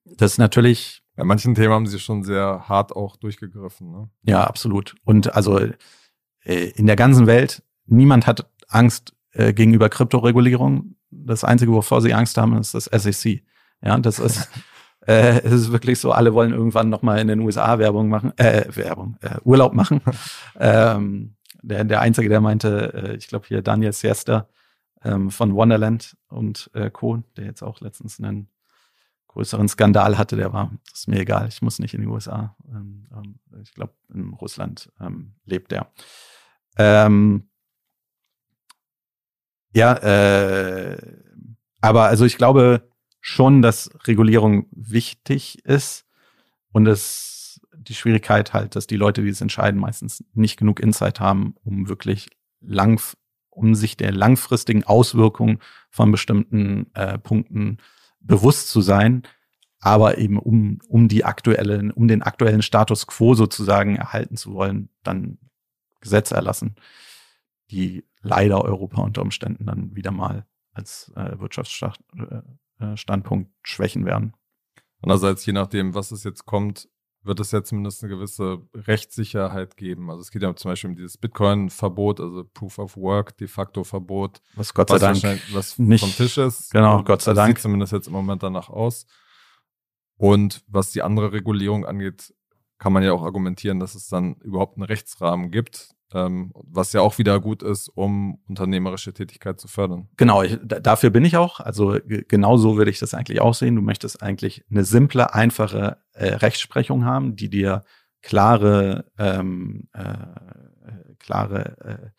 das 0.06 0.34
ist 0.34 0.38
natürlich. 0.38 1.02
Bei 1.16 1.24
manchen 1.24 1.54
Themen 1.54 1.74
haben 1.74 1.86
sie 1.86 2.00
schon 2.00 2.24
sehr 2.24 2.68
hart 2.68 2.96
auch 2.96 3.18
durchgegriffen. 3.18 3.92
Ne? 3.92 4.10
Ja, 4.24 4.46
absolut. 4.46 4.96
Und 5.04 5.36
also 5.36 5.60
äh, 5.60 6.70
in 6.76 6.88
der 6.88 6.96
ganzen 6.96 7.28
Welt, 7.28 7.62
niemand 7.86 8.26
hat 8.26 8.50
Angst 8.68 9.14
äh, 9.32 9.54
gegenüber 9.54 9.90
Kryptoregulierung. 9.90 10.96
Das 11.12 11.44
Einzige, 11.44 11.72
wovor 11.72 12.02
sie 12.02 12.14
Angst 12.14 12.38
haben, 12.38 12.58
ist 12.58 12.74
das 12.74 12.86
SEC. 12.86 13.44
Ja, 13.84 13.98
das 14.00 14.18
ist, 14.18 14.50
äh, 15.08 15.40
es 15.44 15.52
ist 15.52 15.72
wirklich 15.72 16.00
so, 16.00 16.12
alle 16.12 16.34
wollen 16.34 16.52
irgendwann 16.52 16.90
nochmal 16.90 17.20
in 17.20 17.28
den 17.28 17.42
USA 17.42 17.78
Werbung 17.78 18.10
machen, 18.10 18.36
äh, 18.38 18.66
Werbung, 18.76 19.18
äh, 19.22 19.38
Urlaub 19.44 19.74
machen. 19.74 20.02
ähm, 20.60 21.36
der, 21.62 21.84
der 21.84 22.02
Einzige, 22.02 22.28
der 22.28 22.42
meinte, 22.42 22.94
äh, 22.94 23.16
ich 23.16 23.28
glaube 23.28 23.46
hier 23.48 23.62
Daniel 23.62 23.94
Siesta 23.94 24.48
ähm, 25.04 25.32
von 25.32 25.54
Wonderland 25.54 26.18
und 26.28 26.70
äh, 26.74 26.90
Co., 26.90 27.24
der 27.38 27.46
jetzt 27.46 27.62
auch 27.62 27.82
letztens 27.82 28.20
einen 28.20 28.48
größeren 29.28 29.68
Skandal 29.68 30.18
hatte, 30.18 30.36
der 30.36 30.54
war, 30.54 30.72
ist 30.94 31.08
mir 31.08 31.20
egal, 31.20 31.48
ich 31.48 31.62
muss 31.62 31.80
nicht 31.80 31.94
in 31.94 32.02
die 32.02 32.08
USA. 32.08 32.56
Ähm, 32.70 33.08
ähm, 33.12 33.40
ich 33.62 33.74
glaube, 33.74 33.94
in 34.14 34.34
Russland 34.34 34.92
ähm, 35.00 35.34
lebt 35.46 35.72
er. 35.72 35.92
Ähm, 36.78 37.50
ja, 39.74 39.94
äh, 39.96 40.98
aber 41.82 42.04
also 42.04 42.26
ich 42.26 42.38
glaube 42.38 42.88
schon, 43.22 43.62
dass 43.62 43.90
Regulierung 44.08 44.68
wichtig 44.72 45.66
ist 45.66 46.06
und 46.72 46.88
es 46.88 47.60
die 47.74 47.96
Schwierigkeit 47.96 48.54
halt, 48.54 48.76
dass 48.76 48.88
die 48.88 48.98
Leute, 48.98 49.24
die 49.24 49.30
es 49.30 49.42
entscheiden, 49.42 49.80
meistens 49.80 50.24
nicht 50.34 50.58
genug 50.58 50.80
Insight 50.80 51.20
haben, 51.20 51.56
um 51.64 51.88
wirklich 51.90 52.30
lang, 52.62 53.02
um 53.56 53.76
sich 53.76 53.96
der 53.98 54.12
langfristigen 54.12 54.84
Auswirkungen 54.84 55.60
von 55.90 56.12
bestimmten 56.12 56.88
äh, 56.94 57.18
Punkten 57.18 57.78
bewusst 58.20 58.70
zu 58.70 58.82
sein, 58.82 59.24
aber 59.80 60.18
eben 60.18 60.38
um, 60.40 60.80
um 60.88 61.08
die 61.08 61.24
aktuellen, 61.26 61.92
um 61.92 62.08
den 62.08 62.24
aktuellen 62.24 62.62
Status 62.62 63.08
quo 63.08 63.34
sozusagen 63.36 63.98
erhalten 63.98 64.38
zu 64.38 64.54
wollen, 64.54 64.88
dann 65.04 65.40
Gesetze 66.00 66.36
erlassen, 66.36 66.76
die 67.70 68.06
leider 68.22 68.64
Europa 68.64 69.02
unter 69.02 69.22
Umständen 69.22 69.66
dann 69.66 69.94
wieder 69.96 70.12
mal 70.12 70.46
als 70.72 71.12
äh, 71.16 71.38
Wirtschaftsstandpunkt 71.40 73.50
äh, 73.50 73.54
schwächen 73.64 74.06
werden. 74.06 74.34
Andererseits, 75.02 75.46
je 75.46 75.54
nachdem, 75.54 75.96
was 75.96 76.12
es 76.12 76.24
jetzt 76.24 76.46
kommt, 76.46 76.88
wird 77.24 77.40
es 77.40 77.52
ja 77.52 77.64
zumindest 77.64 78.04
eine 78.04 78.14
gewisse 78.14 78.62
Rechtssicherheit 78.74 79.78
geben. 79.78 80.10
Also 80.10 80.22
es 80.22 80.32
geht 80.32 80.42
ja 80.42 80.56
zum 80.56 80.72
Beispiel 80.72 80.90
um 80.90 80.96
dieses 80.96 81.18
Bitcoin-Verbot, 81.18 82.20
also 82.20 82.44
Proof 82.54 82.80
of 82.80 82.98
Work, 82.98 83.38
de 83.38 83.48
facto 83.48 83.84
Verbot. 83.84 84.42
Was 84.56 84.74
Gott 84.74 84.90
sei 84.90 84.96
was 84.96 85.22
Dank 85.22 85.42
was 85.54 85.80
nicht 85.80 86.02
vom 86.02 86.12
Tisch 86.12 86.38
ist. 86.38 86.72
Genau, 86.72 87.04
Gott 87.04 87.22
sei 87.22 87.34
Dank. 87.34 87.58
Sieht 87.58 87.64
zumindest 87.64 87.94
jetzt 87.94 88.08
im 88.08 88.14
Moment 88.14 88.44
danach 88.44 88.70
aus. 88.70 89.06
Und 90.18 90.64
was 90.68 90.92
die 90.92 91.02
andere 91.02 91.32
Regulierung 91.32 91.86
angeht, 91.86 92.34
kann 92.78 92.94
man 92.94 93.04
ja 93.04 93.14
auch 93.14 93.24
argumentieren, 93.24 93.80
dass 93.80 93.96
es 93.96 94.08
dann 94.08 94.36
überhaupt 94.42 94.78
einen 94.78 94.86
Rechtsrahmen 94.86 95.52
gibt, 95.52 95.96
was 96.14 96.94
ja 96.94 97.02
auch 97.02 97.18
wieder 97.18 97.40
gut 97.40 97.64
ist, 97.64 97.90
um 97.90 98.40
unternehmerische 98.48 99.14
Tätigkeit 99.14 99.60
zu 99.60 99.68
fördern. 99.68 100.10
Genau, 100.18 100.44
ich, 100.44 100.60
dafür 100.64 101.10
bin 101.10 101.26
ich 101.26 101.38
auch. 101.38 101.60
Also 101.60 101.98
genau 102.06 102.58
so 102.58 102.78
würde 102.78 102.92
ich 102.92 103.00
das 103.00 103.14
eigentlich 103.14 103.42
auch 103.42 103.54
sehen. 103.54 103.76
Du 103.76 103.82
möchtest 103.82 104.22
eigentlich 104.22 104.64
eine 104.70 104.84
simple, 104.84 105.34
einfache 105.34 105.98
äh, 106.14 106.36
Rechtsprechung 106.36 107.06
haben, 107.06 107.36
die 107.36 107.50
dir 107.50 107.84
klare, 108.22 109.06
ähm, 109.18 109.90
äh, 109.94 110.14
klare 111.20 112.12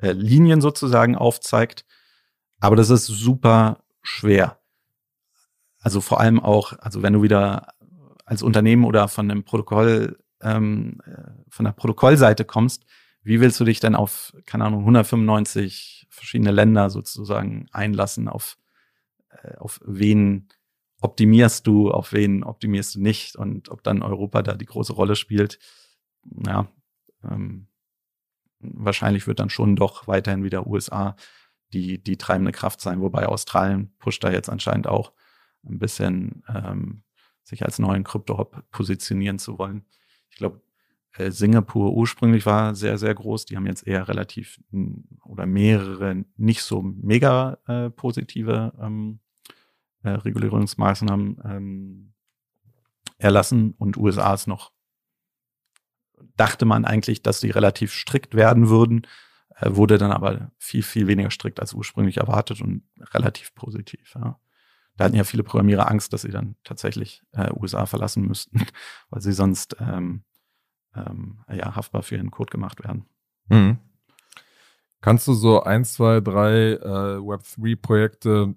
äh, 0.00 0.08
äh, 0.08 0.12
Linien 0.12 0.60
sozusagen 0.60 1.16
aufzeigt. 1.16 1.84
Aber 2.60 2.76
das 2.76 2.90
ist 2.90 3.06
super 3.06 3.82
schwer. 4.02 4.60
Also 5.80 6.00
vor 6.00 6.20
allem 6.20 6.40
auch, 6.40 6.72
also 6.78 7.02
wenn 7.02 7.12
du 7.12 7.22
wieder 7.22 7.68
als 8.24 8.42
Unternehmen 8.42 8.84
oder 8.84 9.08
von 9.08 9.30
einem 9.30 9.44
Protokoll, 9.44 10.18
ähm, 10.42 11.00
äh, 11.04 11.30
von 11.48 11.64
der 11.64 11.72
Protokollseite 11.72 12.44
kommst, 12.44 12.84
wie 13.26 13.40
willst 13.40 13.58
du 13.58 13.64
dich 13.64 13.80
denn 13.80 13.96
auf, 13.96 14.32
keine 14.46 14.64
Ahnung, 14.64 14.80
195 14.80 16.06
verschiedene 16.10 16.52
Länder 16.52 16.90
sozusagen 16.90 17.66
einlassen? 17.72 18.28
Auf, 18.28 18.56
äh, 19.30 19.56
auf 19.56 19.80
wen 19.84 20.48
optimierst 21.00 21.66
du, 21.66 21.90
auf 21.90 22.12
wen 22.12 22.44
optimierst 22.44 22.94
du 22.94 23.00
nicht? 23.00 23.34
Und 23.34 23.68
ob 23.68 23.82
dann 23.82 24.02
Europa 24.02 24.42
da 24.42 24.54
die 24.54 24.64
große 24.64 24.92
Rolle 24.92 25.16
spielt, 25.16 25.58
ja, 26.46 26.68
ähm, 27.24 27.66
wahrscheinlich 28.60 29.26
wird 29.26 29.40
dann 29.40 29.50
schon 29.50 29.74
doch 29.74 30.06
weiterhin 30.06 30.44
wieder 30.44 30.68
USA 30.68 31.16
die, 31.72 32.00
die 32.00 32.16
treibende 32.16 32.52
Kraft 32.52 32.80
sein, 32.80 33.00
wobei 33.00 33.26
Australien 33.26 33.92
pusht 33.98 34.22
da 34.22 34.30
jetzt 34.30 34.48
anscheinend 34.48 34.86
auch 34.86 35.12
ein 35.64 35.80
bisschen 35.80 36.44
ähm, 36.48 37.02
sich 37.42 37.64
als 37.64 37.80
neuen 37.80 38.04
Krypto-Hub 38.04 38.70
positionieren 38.70 39.40
zu 39.40 39.58
wollen. 39.58 39.84
Ich 40.30 40.36
glaube, 40.36 40.60
äh, 41.18 41.30
Singapur 41.30 41.92
ursprünglich 41.92 42.46
war 42.46 42.74
sehr, 42.74 42.98
sehr 42.98 43.14
groß. 43.14 43.46
Die 43.46 43.56
haben 43.56 43.66
jetzt 43.66 43.86
eher 43.86 44.08
relativ 44.08 44.60
oder 45.24 45.46
mehrere 45.46 46.24
nicht 46.36 46.62
so 46.62 46.82
mega 46.82 47.58
äh, 47.66 47.90
positive 47.90 48.72
ähm, 48.80 49.20
äh, 50.02 50.10
Regulierungsmaßnahmen 50.10 51.42
ähm, 51.44 52.12
erlassen 53.18 53.74
und 53.78 53.96
USA 53.96 54.34
ist 54.34 54.46
noch, 54.46 54.72
dachte 56.36 56.64
man 56.64 56.84
eigentlich, 56.84 57.22
dass 57.22 57.40
sie 57.40 57.50
relativ 57.50 57.92
strikt 57.92 58.34
werden 58.34 58.68
würden, 58.68 59.06
äh, 59.56 59.74
wurde 59.74 59.98
dann 59.98 60.12
aber 60.12 60.52
viel, 60.58 60.82
viel 60.82 61.06
weniger 61.06 61.30
strikt 61.30 61.60
als 61.60 61.72
ursprünglich 61.72 62.18
erwartet 62.18 62.60
und 62.60 62.82
relativ 63.14 63.54
positiv. 63.54 64.14
Ja. 64.14 64.38
Da 64.96 65.04
hatten 65.04 65.16
ja 65.16 65.24
viele 65.24 65.42
Programmierer 65.42 65.90
Angst, 65.90 66.12
dass 66.12 66.22
sie 66.22 66.30
dann 66.30 66.56
tatsächlich 66.64 67.22
äh, 67.32 67.50
USA 67.52 67.86
verlassen 67.86 68.26
müssten, 68.26 68.66
weil 69.10 69.22
sie 69.22 69.32
sonst 69.32 69.76
ähm, 69.80 70.24
ähm, 70.96 71.38
ja, 71.52 71.76
haftbar 71.76 72.02
für 72.02 72.16
ihren 72.16 72.30
Code 72.30 72.50
gemacht 72.50 72.82
werden. 72.82 73.06
Mhm. 73.48 73.78
Kannst 75.00 75.28
du 75.28 75.34
so 75.34 75.62
ein, 75.62 75.84
zwei, 75.84 76.20
drei 76.20 76.72
äh, 76.72 77.18
Web3-Projekte 77.18 78.54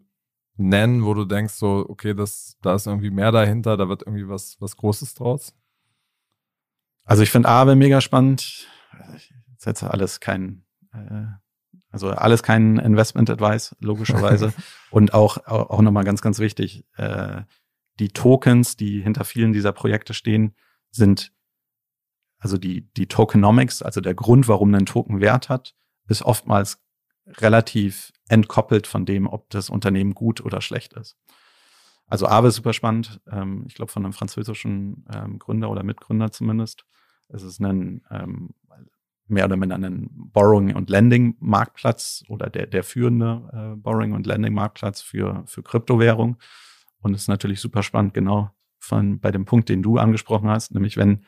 nennen, 0.58 1.06
wo 1.06 1.13
du 1.13 1.25
denkst, 1.25 1.54
so, 1.54 1.86
okay, 1.88 2.13
das, 2.13 2.58
da 2.62 2.75
ist 2.75 2.88
irgendwie 2.88 3.12
mehr 3.12 3.32
dahinter, 3.32 3.78
da 3.78 3.88
wird 3.88 4.04
irgendwie 4.04 4.28
was, 4.28 4.58
was 4.60 4.75
Großes 4.75 5.15
draus? 5.15 5.56
Also 7.06 7.23
ich 7.23 7.32
finde 7.32 7.49
Aave 7.49 7.75
mega 7.75 8.02
spannend. 8.02 8.67
Ich 9.15 9.34
setze 9.58 9.89
alles 9.91 10.19
kein, 10.19 10.65
äh, 10.93 11.25
also 11.91 12.10
alles 12.10 12.43
kein 12.43 12.78
Investment 12.78 13.30
Advice, 13.30 13.75
logischerweise. 13.80 14.54
Und 14.91 15.13
auch, 15.13 15.45
auch 15.47 15.82
nochmal 15.82 16.04
ganz, 16.04 16.21
ganz 16.21 16.39
wichtig, 16.39 16.86
äh, 16.97 17.41
die 17.99 18.10
Tokens, 18.10 18.75
die 18.75 19.02
hinter 19.02 19.23
vielen 19.23 19.54
dieser 19.54 19.71
Projekte 19.71 20.13
stehen, 20.13 20.56
sind 20.91 21.34
also 22.39 22.58
die, 22.58 22.89
die 22.93 23.08
Tokenomics, 23.08 23.82
also 23.82 24.02
der 24.02 24.15
Grund, 24.15 24.47
warum 24.47 24.73
ein 24.73 24.86
Token 24.86 25.21
Wert 25.21 25.49
hat, 25.49 25.75
ist 26.08 26.23
oftmals 26.23 26.82
relativ 27.28 28.12
entkoppelt 28.28 28.88
von 28.88 29.06
dem, 29.06 29.28
ob 29.28 29.49
das 29.49 29.69
Unternehmen 29.69 30.15
gut 30.15 30.41
oder 30.41 30.62
schlecht 30.62 30.93
ist. 30.93 31.17
Also 32.08 32.28
Aave 32.28 32.47
ist 32.47 32.56
super 32.56 32.73
spannend. 32.73 33.21
Ähm, 33.32 33.65
ich 33.67 33.75
glaube, 33.75 33.91
von 33.91 34.04
einem 34.04 34.13
französischen 34.13 35.06
ähm, 35.13 35.38
Gründer 35.38 35.69
oder 35.69 35.84
Mitgründer 35.84 36.32
zumindest. 36.32 36.86
Es 37.28 37.43
ist 37.43 37.60
ein 37.60 38.02
ähm, 38.10 38.49
mehr 39.28 39.45
oder 39.45 39.58
minder 39.58 39.75
ein 39.75 40.10
Borrowing- 40.12 40.75
und 40.75 40.89
Lending-Marktplatz 40.89 42.23
oder 42.30 42.49
der, 42.49 42.65
der 42.65 42.84
führende 42.84 43.49
äh, 43.54 43.80
Borrowing- 43.80 44.13
und 44.13 44.25
Lending-Marktplatz 44.25 45.02
für, 45.02 45.43
für 45.45 45.62
Kryptowährung. 45.62 46.38
Und 47.02 47.13
es 47.13 47.21
ist 47.21 47.28
natürlich 47.28 47.62
super 47.62 47.84
spannend, 47.84 48.15
genau 48.15 48.49
von, 48.80 49.19
bei 49.19 49.30
dem 49.32 49.45
Punkt, 49.45 49.69
den 49.69 49.84
du 49.84 49.97
angesprochen 49.99 50.49
hast, 50.49 50.73
nämlich 50.73 50.97
wenn 50.97 51.25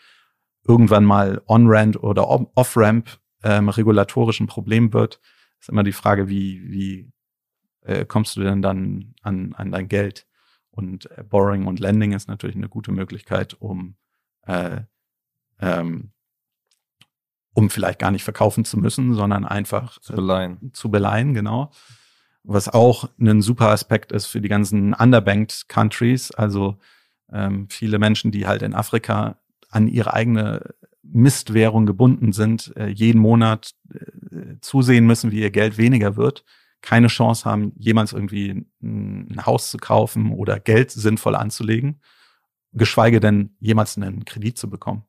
irgendwann 0.68 1.06
mal 1.06 1.42
On-Ramp 1.48 1.98
oder 1.98 2.30
Off-Ramp 2.30 3.20
ähm, 3.44 3.70
regulatorischen 3.70 4.48
Problem 4.48 4.94
wird, 4.94 5.20
ist 5.60 5.70
immer 5.70 5.84
die 5.84 5.92
Frage, 5.92 6.28
wie, 6.30 6.62
wie 6.70 7.12
äh, 7.82 8.06
kommst 8.06 8.36
du 8.36 8.42
denn 8.42 8.62
dann 8.62 9.14
an, 9.22 9.54
an 9.54 9.72
dein 9.72 9.88
Geld? 9.88 10.28
Und 10.70 11.10
äh, 11.12 11.24
Borrowing 11.24 11.68
und 11.68 11.80
Lending 11.80 12.14
ist 12.14 12.28
natürlich 12.28 12.56
eine 12.56 12.70
gute 12.70 12.92
Möglichkeit, 12.92 13.56
um, 13.60 13.96
äh, 14.48 14.82
ähm, 15.60 16.12
um 17.54 17.70
vielleicht 17.70 18.00
gar 18.00 18.12
nicht 18.12 18.24
verkaufen 18.24 18.64
zu 18.64 18.78
müssen, 18.78 19.14
sondern 19.14 19.46
einfach 19.46 20.00
zu 20.00 20.14
beleihen. 20.14 20.72
zu 20.74 20.90
beleihen, 20.90 21.34
genau. 21.34 21.72
Was 22.44 22.70
auch 22.70 23.10
ein 23.20 23.42
super 23.42 23.70
Aspekt 23.70 24.12
ist 24.12 24.26
für 24.26 24.42
die 24.42 24.50
ganzen 24.50 24.94
underbanked 24.94 25.68
Countries, 25.68 26.32
also 26.32 26.80
ähm, 27.32 27.68
viele 27.70 28.00
Menschen, 28.00 28.32
die 28.32 28.48
halt 28.48 28.62
in 28.62 28.74
Afrika 28.74 29.41
an 29.72 29.88
ihre 29.88 30.14
eigene 30.14 30.76
Mistwährung 31.04 31.86
gebunden 31.86 32.32
sind, 32.32 32.74
äh, 32.78 32.88
jeden 32.88 33.20
Monat 33.20 33.72
äh, 33.94 34.60
zusehen 34.62 35.06
müssen, 35.06 35.32
wie 35.32 35.42
ihr 35.42 35.52
Geld 35.52 35.78
weniger 35.78 36.16
wird, 36.16 36.46
keine 36.82 37.08
Chance 37.08 37.50
haben, 37.50 37.74
jemals 37.78 38.14
irgendwie 38.14 38.66
ein 38.82 39.46
Haus 39.46 39.72
zu 39.72 39.78
kaufen 39.78 40.32
oder 40.32 40.60
Geld 40.60 40.92
sinnvoll 40.92 41.36
anzulegen, 41.36 42.02
geschweige 42.74 43.20
denn 43.20 43.56
jemals 43.60 43.98
einen 43.98 44.26
Kredit 44.26 44.58
zu 44.58 44.70
bekommen. 44.70 45.04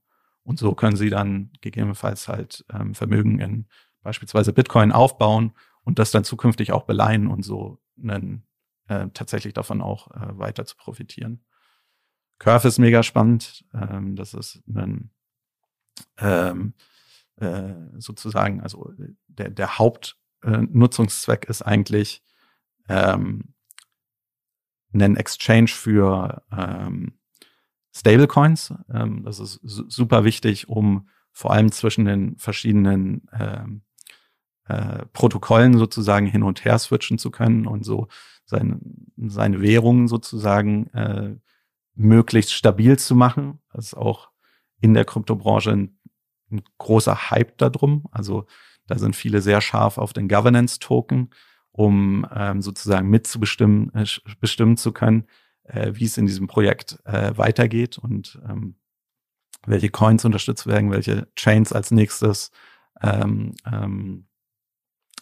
Und 0.44 0.58
so 0.58 0.74
können 0.74 0.96
sie 0.96 1.10
dann 1.10 1.50
gegebenenfalls 1.60 2.28
halt 2.28 2.64
ähm, 2.72 2.94
Vermögen 2.94 3.38
in 3.38 3.66
beispielsweise 4.02 4.52
Bitcoin 4.52 4.92
aufbauen 4.92 5.52
und 5.84 5.98
das 5.98 6.10
dann 6.10 6.24
zukünftig 6.24 6.72
auch 6.72 6.84
beleihen 6.84 7.28
und 7.28 7.44
so 7.44 7.78
einen, 8.02 8.44
äh, 8.88 9.08
tatsächlich 9.14 9.54
davon 9.54 9.80
auch 9.80 10.10
äh, 10.10 10.38
weiter 10.38 10.64
zu 10.64 10.76
profitieren. 10.76 11.44
Curve 12.42 12.66
ist 12.66 12.78
mega 12.78 13.04
spannend. 13.04 13.64
Ähm, 13.72 14.16
das 14.16 14.34
ist 14.34 14.64
ein 14.66 15.10
ähm, 16.18 16.74
äh, 17.36 17.74
sozusagen, 17.98 18.60
also 18.60 18.92
der, 19.28 19.48
der 19.48 19.78
Hauptnutzungszweck 19.78 21.44
äh, 21.46 21.50
ist 21.50 21.62
eigentlich 21.62 22.20
ähm, 22.88 23.54
einen 24.92 25.16
Exchange 25.16 25.68
für 25.68 26.42
ähm, 26.50 27.12
Stablecoins. 27.94 28.74
Ähm, 28.92 29.22
das 29.22 29.38
ist 29.38 29.60
super 29.62 30.24
wichtig, 30.24 30.68
um 30.68 31.08
vor 31.30 31.52
allem 31.52 31.70
zwischen 31.70 32.06
den 32.06 32.36
verschiedenen 32.38 33.28
ähm, 33.32 33.82
äh, 34.64 35.06
Protokollen 35.12 35.78
sozusagen 35.78 36.26
hin 36.26 36.42
und 36.42 36.64
her 36.64 36.80
switchen 36.80 37.18
zu 37.18 37.30
können 37.30 37.68
und 37.68 37.84
so 37.84 38.08
seine, 38.46 38.80
seine 39.16 39.60
Währungen 39.60 40.08
sozusagen 40.08 40.88
äh, 40.88 41.36
möglichst 41.94 42.52
stabil 42.52 42.98
zu 42.98 43.14
machen. 43.14 43.60
Das 43.72 43.86
ist 43.86 43.94
auch 43.94 44.30
in 44.80 44.94
der 44.94 45.04
Kryptobranche 45.04 45.70
ein, 45.70 45.98
ein 46.50 46.62
großer 46.78 47.30
Hype 47.30 47.58
darum. 47.58 48.06
Also 48.10 48.46
da 48.86 48.98
sind 48.98 49.16
viele 49.16 49.40
sehr 49.40 49.60
scharf 49.60 49.98
auf 49.98 50.12
den 50.12 50.28
Governance-Token, 50.28 51.30
um 51.70 52.26
ähm, 52.34 52.62
sozusagen 52.62 53.08
mitzubestimmen 53.08 53.94
äh, 53.94 54.06
bestimmen 54.40 54.76
zu 54.76 54.92
können, 54.92 55.26
äh, 55.64 55.92
wie 55.94 56.04
es 56.04 56.18
in 56.18 56.26
diesem 56.26 56.46
Projekt 56.46 56.98
äh, 57.04 57.36
weitergeht 57.36 57.98
und 57.98 58.40
ähm, 58.48 58.76
welche 59.66 59.90
Coins 59.90 60.24
unterstützt 60.24 60.66
werden, 60.66 60.90
welche 60.90 61.28
Chains 61.36 61.72
als 61.72 61.90
nächstes 61.90 62.50
ähm, 63.00 63.54
ähm, 63.64 64.26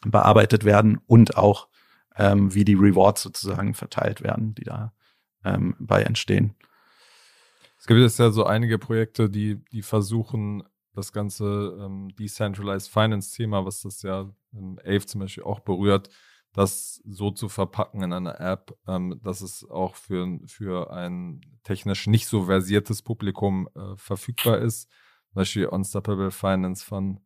bearbeitet 0.03 0.65
werden 0.65 0.99
und 1.07 1.37
auch 1.37 1.69
ähm, 2.17 2.55
wie 2.55 2.65
die 2.65 2.75
Rewards 2.75 3.23
sozusagen 3.23 3.75
verteilt 3.75 4.23
werden, 4.23 4.55
die 4.55 4.65
da 4.65 4.93
ähm, 5.45 5.77
bei 5.79 6.03
entstehen. 6.03 6.55
Es 7.81 7.87
gibt 7.87 7.99
jetzt 7.99 8.19
ja 8.19 8.31
so 8.31 8.45
einige 8.45 8.79
Projekte, 8.79 9.31
die, 9.31 9.65
die 9.73 9.81
versuchen, 9.81 10.63
das 10.93 11.13
ganze 11.15 11.79
ähm, 11.81 12.15
Decentralized 12.15 12.91
Finance 12.91 13.35
Thema, 13.35 13.65
was 13.65 13.81
das 13.81 14.03
ja 14.03 14.31
im 14.53 14.79
AVE 14.85 15.07
zum 15.07 15.23
Beispiel 15.23 15.45
auch 15.45 15.61
berührt, 15.61 16.11
das 16.53 17.01
so 17.07 17.31
zu 17.31 17.49
verpacken 17.49 18.03
in 18.03 18.13
einer 18.13 18.39
App, 18.39 18.77
ähm, 18.87 19.19
dass 19.23 19.41
es 19.41 19.67
auch 19.71 19.95
für, 19.95 20.41
für 20.45 20.93
ein 20.93 21.41
technisch 21.63 22.07
nicht 22.07 22.27
so 22.27 22.45
versiertes 22.45 23.01
Publikum 23.01 23.67
äh, 23.75 23.97
verfügbar 23.97 24.59
ist. 24.59 24.91
Zum 25.29 25.37
Beispiel 25.37 25.67
Unstoppable 25.67 26.33
Finance 26.33 26.85
von, 26.85 27.21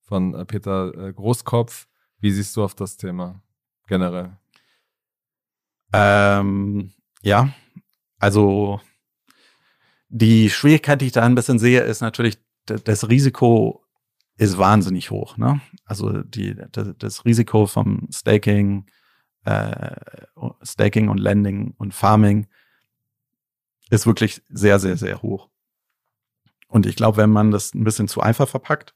von 0.00 0.34
äh, 0.34 0.46
Peter 0.46 1.08
äh, 1.08 1.12
Großkopf. 1.12 1.86
Wie 2.18 2.30
siehst 2.30 2.56
du 2.56 2.64
auf 2.64 2.74
das 2.74 2.96
Thema 2.96 3.42
generell? 3.86 4.38
Ähm, 5.92 6.92
ja, 7.20 7.52
also 8.18 8.80
die 10.08 10.50
Schwierigkeit, 10.50 11.00
die 11.00 11.06
ich 11.06 11.12
da 11.12 11.24
ein 11.24 11.34
bisschen 11.34 11.58
sehe, 11.58 11.80
ist 11.80 12.00
natürlich, 12.00 12.38
das 12.66 13.08
Risiko 13.08 13.84
ist 14.36 14.58
wahnsinnig 14.58 15.10
hoch. 15.10 15.36
Ne? 15.36 15.60
Also 15.84 16.22
die, 16.22 16.56
das, 16.72 16.88
das 16.98 17.24
Risiko 17.24 17.66
vom 17.66 18.08
Staking, 18.12 18.86
äh, 19.44 19.96
Staking 20.62 21.08
und 21.08 21.18
Lending 21.18 21.74
und 21.76 21.94
Farming 21.94 22.46
ist 23.90 24.06
wirklich 24.06 24.42
sehr, 24.48 24.78
sehr, 24.78 24.96
sehr 24.96 25.22
hoch. 25.22 25.48
Und 26.68 26.86
ich 26.86 26.96
glaube, 26.96 27.16
wenn 27.16 27.30
man 27.30 27.50
das 27.50 27.74
ein 27.74 27.84
bisschen 27.84 28.08
zu 28.08 28.20
einfach 28.20 28.48
verpackt, 28.48 28.94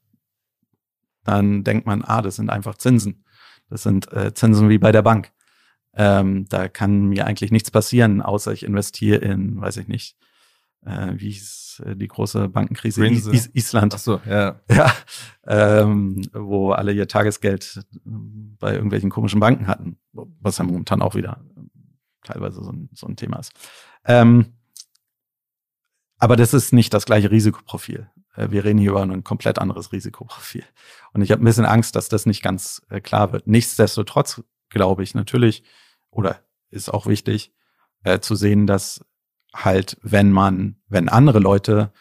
dann 1.25 1.64
denkt 1.64 1.87
man, 1.87 2.03
ah, 2.03 2.22
das 2.22 2.37
sind 2.37 2.51
einfach 2.51 2.77
Zinsen. 2.77 3.25
Das 3.68 3.83
sind 3.83 4.12
äh, 4.12 4.35
Zinsen 4.35 4.68
wie 4.68 4.79
bei 4.79 4.92
der 4.92 5.03
Bank. 5.03 5.33
Ähm, 5.94 6.46
da 6.48 6.68
kann 6.68 7.09
mir 7.09 7.27
eigentlich 7.27 7.51
nichts 7.51 7.70
passieren, 7.70 8.22
außer 8.22 8.53
ich 8.53 8.64
investiere 8.64 9.18
in, 9.18 9.61
weiß 9.61 9.79
ich 9.79 9.88
nicht, 9.88 10.16
äh, 10.85 11.12
wie 11.14 11.31
hieß 11.31 11.83
äh, 11.87 11.97
die 11.97 12.09
große 12.09 12.49
Bankenkrise 12.49 13.07
Is 13.07 13.27
Is 13.27 13.51
Island. 13.55 13.95
Ach 13.95 13.99
so, 13.99 14.21
ja. 14.27 14.61
Ja, 14.71 14.92
ähm, 15.47 16.23
wo 16.33 16.73
alle 16.73 16.92
ihr 16.92 17.09
Tagesgeld 17.09 17.85
bei 18.05 18.75
irgendwelchen 18.75 19.11
komischen 19.11 19.40
Banken 19.40 19.66
hatten, 19.66 19.99
was 20.12 20.59
ja 20.59 20.64
momentan 20.64 21.03
auch 21.03 21.14
wieder 21.14 21.45
teilweise 22.25 22.62
so 22.62 22.71
ein, 22.71 22.88
so 22.92 23.07
ein 23.07 23.16
Thema 23.16 23.38
ist. 23.38 23.53
Ähm, 24.05 24.55
aber 26.18 26.37
das 26.37 26.55
ist 26.55 26.73
nicht 26.73 26.95
das 26.95 27.05
gleiche 27.05 27.31
Risikoprofil. 27.31 28.09
Äh, 28.35 28.51
wir 28.51 28.64
reden 28.64 28.79
hier 28.79 28.90
über 28.90 29.03
ein 29.03 29.25
komplett 29.25 29.59
anderes 29.59 29.92
Risikoprofil. 29.92 30.64
Und 31.12 31.23
ich 31.23 31.33
habe 31.33 31.42
ein 31.42 31.45
bisschen 31.45 31.66
Angst, 31.66 31.97
dass 31.97 32.09
das 32.09 32.27
nicht 32.27 32.42
ganz 32.42 32.83
äh, 32.90 33.01
klar 33.01 33.33
wird. 33.33 33.47
Nichtsdestotrotz 33.47 34.42
glaube 34.68 35.03
ich 35.03 35.14
natürlich, 35.14 35.64
oder 36.11 36.40
ist 36.71 36.92
auch 36.92 37.07
wichtig, 37.07 37.53
äh, 38.05 38.21
zu 38.21 38.35
sehen, 38.35 38.66
dass 38.66 39.05
halt, 39.54 39.98
wenn 40.02 40.32
man, 40.32 40.76
wenn 40.88 41.08
andere 41.08 41.38
Leute 41.38 41.92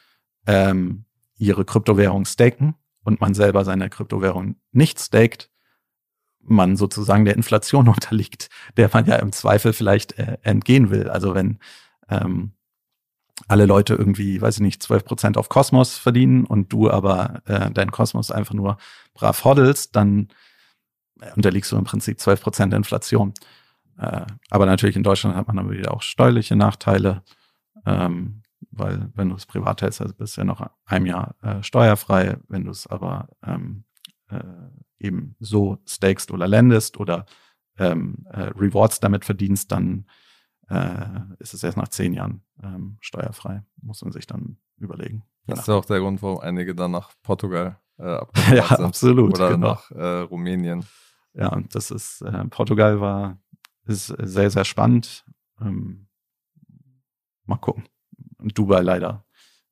ähm, 0.48 1.06
ihre 1.38 1.66
Kryptowährung 1.66 2.26
staken 2.26 2.76
und 3.04 3.22
man 3.22 3.34
selber 3.34 3.66
seine 3.66 3.90
Kryptowährung 3.90 4.56
nicht 4.72 5.00
staked, 5.00 5.50
man 6.44 6.76
sozusagen 6.76 7.26
der 7.26 7.36
Inflation 7.36 7.88
unterliegt, 7.90 8.50
der 8.78 8.90
man 8.94 9.06
ja 9.06 9.16
im 9.18 9.32
Zweifel 9.32 9.74
vielleicht 9.74 10.18
äh, 10.18 10.38
entgehen 10.44 10.90
will. 10.90 11.10
Also 11.10 11.36
wenn 11.36 11.60
ähm, 12.10 12.54
alle 13.48 13.66
Leute 13.66 13.96
irgendwie, 13.96 14.42
weiß 14.42 14.56
ich 14.56 14.62
nicht, 14.62 14.84
12 14.84 15.06
Prozent 15.06 15.38
auf 15.38 15.50
Kosmos 15.50 15.98
verdienen 15.98 16.46
und 16.46 16.72
du 16.72 16.90
aber 16.90 17.42
äh, 17.46 17.72
dein 17.72 17.92
Kosmos 17.92 18.32
einfach 18.32 18.54
nur 18.54 18.78
brav 19.14 19.44
hoddelst, 19.44 19.96
dann 19.96 20.30
äh, 21.20 21.32
unterliegst 21.36 21.72
du 21.72 21.78
im 21.78 21.84
Prinzip 21.84 22.20
12 22.20 22.42
Prozent 22.42 22.74
Inflation. 22.74 23.34
Äh, 23.98 24.26
aber 24.50 24.66
natürlich 24.66 24.96
in 24.96 25.04
Deutschland 25.04 25.36
hat 25.36 25.48
man 25.48 25.58
dann 25.58 25.72
wieder 25.72 25.94
auch 25.94 26.02
steuerliche 26.02 26.56
Nachteile. 26.56 27.24
Ähm, 27.86 28.44
weil 28.70 29.10
wenn 29.16 29.30
du 29.30 29.36
es 29.36 29.46
privat 29.46 29.82
hältst, 29.82 30.02
also 30.02 30.14
bist 30.14 30.38
du 30.38 30.42
ja 30.42 30.46
noch 30.46 30.66
ein 30.86 31.06
Jahr 31.06 31.36
äh, 31.42 31.64
steuerfrei. 31.64 32.38
Wenn 32.48 32.66
du 32.66 32.72
es 32.72 32.88
aber 32.88 33.30
ähm, 33.44 33.86
äh, 34.30 34.44
eben 35.00 35.36
so 35.40 35.80
stakest 35.88 36.32
oder 36.32 36.48
lendest 36.48 37.00
oder 37.00 37.26
ähm, 37.78 38.26
äh, 38.30 38.52
Rewards 38.56 39.00
damit 39.00 39.26
verdienst, 39.26 39.72
dann 39.72 40.06
äh, 40.70 41.22
ist 41.40 41.54
es 41.54 41.64
erst 41.64 41.78
nach 41.78 41.90
zehn 41.90 42.14
Jahren 42.14 42.44
ähm, 42.64 42.98
steuerfrei. 43.02 43.64
Muss 43.82 44.02
man 44.04 44.12
sich 44.12 44.28
dann 44.28 44.58
überlegen. 44.78 45.24
Das 45.48 45.60
ist 45.60 45.70
auch 45.70 45.86
der 45.86 46.00
Grund, 46.00 46.22
warum 46.22 46.40
einige 46.40 46.76
dann 46.76 46.92
nach 46.92 47.12
Portugal 47.24 47.80
äh, 47.98 48.20
ja, 48.56 48.68
sind. 48.68 48.86
absolut. 48.86 49.36
Oder 49.36 49.52
genau. 49.52 49.68
nach 49.68 49.92
äh, 49.92 50.20
Rumänien. 50.22 50.86
Ja, 51.34 51.50
und 51.50 51.74
das 51.76 51.92
ist, 51.92 52.22
äh, 52.22 52.46
Portugal 52.46 53.00
war, 53.00 53.38
ist 53.86 54.08
sehr, 54.08 54.50
sehr 54.50 54.66
spannend. 54.66 55.26
Ähm, 55.60 56.08
mal 57.52 57.58
gucken. 57.58 57.84
Und 58.38 58.58
Dubai 58.58 58.82
leider 58.82 59.26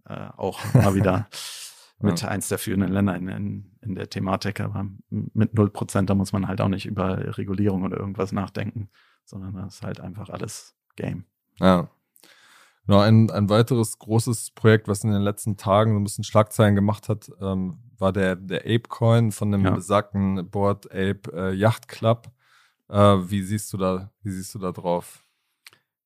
äh, 0.05 0.29
auch 0.37 0.59
mal 0.73 0.95
wieder 0.95 1.27
mit 1.99 2.21
ja. 2.21 2.27
eins 2.29 2.49
der 2.49 2.57
führenden 2.57 2.91
Länder 2.91 3.15
in, 3.15 3.27
in, 3.27 3.71
in 3.81 3.95
der 3.95 4.09
Thematik, 4.09 4.59
aber 4.59 4.87
mit 5.09 5.53
null 5.53 5.69
Prozent, 5.69 6.09
da 6.09 6.15
muss 6.15 6.31
man 6.31 6.47
halt 6.47 6.61
auch 6.61 6.67
nicht 6.67 6.85
über 6.85 7.37
Regulierung 7.37 7.83
oder 7.83 7.97
irgendwas 7.97 8.31
nachdenken, 8.31 8.89
sondern 9.25 9.55
das 9.55 9.75
ist 9.75 9.83
halt 9.83 9.99
einfach 9.99 10.29
alles 10.29 10.75
Game. 10.95 11.25
Ja. 11.59 11.89
Genau, 12.85 13.01
ein, 13.01 13.29
ein 13.29 13.49
weiteres 13.49 13.99
großes 13.99 14.51
Projekt, 14.51 14.87
was 14.87 15.03
in 15.03 15.11
den 15.11 15.21
letzten 15.21 15.57
Tagen 15.57 15.93
so 15.93 15.99
ein 15.99 16.03
bisschen 16.03 16.23
Schlagzeilen 16.23 16.73
gemacht 16.73 17.07
hat, 17.07 17.31
ähm, 17.39 17.77
war 17.99 18.11
der, 18.11 18.35
der 18.35 18.61
Ape-Coin 18.61 19.31
von 19.31 19.51
dem 19.51 19.63
ja. 19.63 19.71
besagten 19.71 20.49
Board 20.49 20.87
Ape 20.87 21.21
äh, 21.33 21.53
Yacht 21.53 21.87
Club. 21.87 22.31
Äh, 22.87 22.97
wie 22.97 23.43
siehst 23.43 23.71
du 23.73 23.77
da, 23.77 24.11
wie 24.23 24.31
siehst 24.31 24.55
du 24.55 24.59
da 24.59 24.71
drauf? 24.71 25.23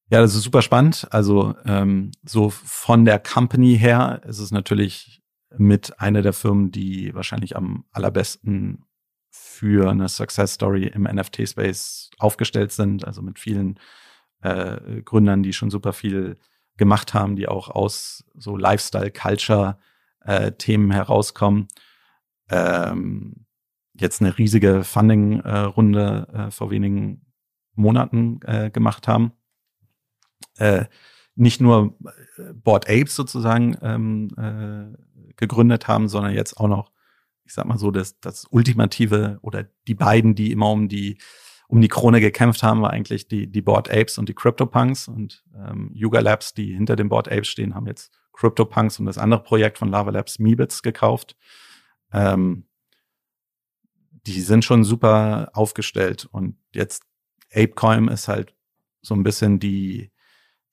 Ja, 0.09 0.21
das 0.21 0.35
ist 0.35 0.43
super 0.43 0.61
spannend. 0.61 1.07
Also 1.11 1.55
ähm, 1.65 2.11
so 2.23 2.49
von 2.49 3.05
der 3.05 3.19
Company 3.19 3.77
her 3.77 4.21
ist 4.25 4.39
es 4.39 4.51
natürlich 4.51 5.21
mit 5.57 5.99
einer 5.99 6.21
der 6.21 6.33
Firmen, 6.33 6.71
die 6.71 7.13
wahrscheinlich 7.13 7.55
am 7.55 7.85
allerbesten 7.91 8.85
für 9.29 9.89
eine 9.89 10.09
Success 10.09 10.53
Story 10.53 10.85
im 10.87 11.03
NFT-Space 11.03 12.11
aufgestellt 12.19 12.71
sind. 12.71 13.05
Also 13.05 13.21
mit 13.21 13.39
vielen 13.39 13.79
äh, 14.41 15.01
Gründern, 15.01 15.41
die 15.41 15.53
schon 15.53 15.69
super 15.69 15.93
viel 15.93 16.37
gemacht 16.77 17.13
haben, 17.13 17.35
die 17.35 17.47
auch 17.47 17.69
aus 17.69 18.25
so 18.35 18.57
Lifestyle, 18.57 19.11
Culture 19.11 19.77
äh, 20.21 20.51
herauskommen. 20.51 21.67
Ähm, 22.49 23.45
jetzt 23.93 24.21
eine 24.21 24.37
riesige 24.37 24.83
Funding-Runde 24.83 26.27
äh, 26.33 26.51
vor 26.51 26.71
wenigen 26.71 27.25
Monaten 27.75 28.39
äh, 28.43 28.69
gemacht 28.69 29.07
haben 29.07 29.33
äh, 30.57 30.85
nicht 31.35 31.61
nur 31.61 31.95
äh, 32.37 32.53
Board 32.53 32.89
Apes 32.89 33.15
sozusagen 33.15 33.77
ähm, 33.81 34.29
äh, 34.37 35.33
gegründet 35.35 35.87
haben, 35.87 36.07
sondern 36.07 36.33
jetzt 36.33 36.57
auch 36.57 36.67
noch, 36.67 36.91
ich 37.45 37.53
sag 37.53 37.65
mal 37.65 37.77
so, 37.77 37.91
das, 37.91 38.19
das 38.19 38.45
Ultimative 38.49 39.39
oder 39.41 39.65
die 39.87 39.95
beiden, 39.95 40.35
die 40.35 40.51
immer 40.51 40.69
um 40.69 40.87
die 40.87 41.17
um 41.67 41.81
die 41.81 41.87
Krone 41.87 42.21
gekämpft 42.21 42.61
haben, 42.61 42.83
war 42.83 42.91
eigentlich 42.91 43.27
die, 43.27 43.47
die 43.47 43.61
Board 43.63 43.89
Apes 43.89 44.19
und 44.19 44.29
die 44.29 44.35
CryptoPunks 44.35 45.07
und 45.07 45.43
ähm, 45.55 45.89
Yuga 45.91 46.19
Labs, 46.19 46.53
die 46.53 46.73
hinter 46.73 46.95
den 46.95 47.09
Board 47.09 47.31
Apes 47.31 47.47
stehen, 47.47 47.73
haben 47.73 47.87
jetzt 47.87 48.11
CryptoPunks 48.33 48.99
und 48.99 49.07
das 49.07 49.17
andere 49.17 49.41
Projekt 49.41 49.79
von 49.79 49.89
Lava 49.89 50.11
Labs 50.11 50.37
Meebits 50.37 50.83
gekauft. 50.83 51.35
Ähm, 52.11 52.65
die 54.27 54.41
sind 54.41 54.63
schon 54.63 54.83
super 54.83 55.49
aufgestellt. 55.53 56.27
Und 56.31 56.57
jetzt 56.73 57.03
ApeCoin 57.51 58.07
ist 58.07 58.27
halt 58.27 58.53
so 59.01 59.15
ein 59.15 59.23
bisschen 59.23 59.59
die, 59.59 60.11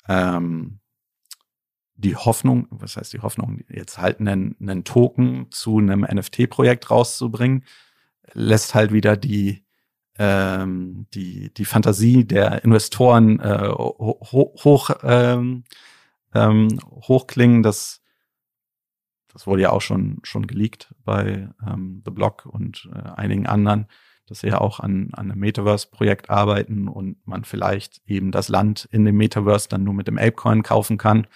ähm, 0.08 0.80
die 2.00 2.16
Hoffnung, 2.16 2.66
was 2.70 2.96
heißt 2.96 3.12
die 3.12 3.20
Hoffnung, 3.20 3.60
jetzt 3.68 3.98
halt 3.98 4.20
einen, 4.20 4.56
einen 4.60 4.84
Token 4.84 5.48
zu 5.50 5.78
einem 5.78 6.00
NFT-Projekt 6.00 6.90
rauszubringen, 6.90 7.64
lässt 8.32 8.74
halt 8.74 8.92
wieder 8.92 9.16
die, 9.16 9.64
ähm, 10.18 11.06
die, 11.14 11.52
die 11.52 11.64
Fantasie 11.64 12.24
der 12.24 12.64
Investoren 12.64 13.38
äh, 13.40 13.68
ho 13.68 14.22
hoch, 14.62 14.90
ähm, 15.02 15.64
ähm, 16.34 16.78
hochklingen. 16.90 17.62
Das, 17.62 18.00
das 19.32 19.46
wurde 19.46 19.62
ja 19.62 19.70
auch 19.70 19.82
schon, 19.82 20.20
schon 20.22 20.46
geleakt 20.46 20.94
bei 21.04 21.48
ähm, 21.66 22.02
The 22.04 22.10
Block 22.10 22.46
und 22.46 22.88
äh, 22.94 23.10
einigen 23.16 23.46
anderen, 23.46 23.86
dass 24.30 24.40
sie 24.40 24.46
ja 24.46 24.60
auch 24.60 24.78
an, 24.78 25.10
an 25.12 25.30
einem 25.30 25.40
Metaverse-Projekt 25.40 26.30
arbeiten 26.30 26.86
und 26.86 27.16
man 27.26 27.44
vielleicht 27.44 28.00
eben 28.06 28.30
das 28.30 28.48
Land 28.48 28.88
in 28.92 29.04
dem 29.04 29.16
Metaverse 29.16 29.68
dann 29.68 29.82
nur 29.82 29.92
mit 29.92 30.06
dem 30.06 30.18
Apecoin 30.18 30.62
kaufen 30.62 30.98
kann. 30.98 31.26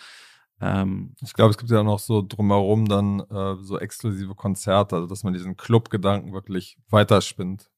Ähm, 0.60 1.16
ich 1.20 1.32
glaube, 1.32 1.50
es 1.50 1.58
gibt 1.58 1.72
ja 1.72 1.82
noch 1.82 1.98
so 1.98 2.22
drumherum 2.22 2.86
dann 2.86 3.18
äh, 3.18 3.56
so 3.60 3.80
exklusive 3.80 4.36
Konzerte, 4.36 4.94
also 4.94 5.08
dass 5.08 5.24
man 5.24 5.32
diesen 5.32 5.56
Club-Gedanken 5.56 6.32
wirklich 6.32 6.78
weiterspinnt. 6.88 7.68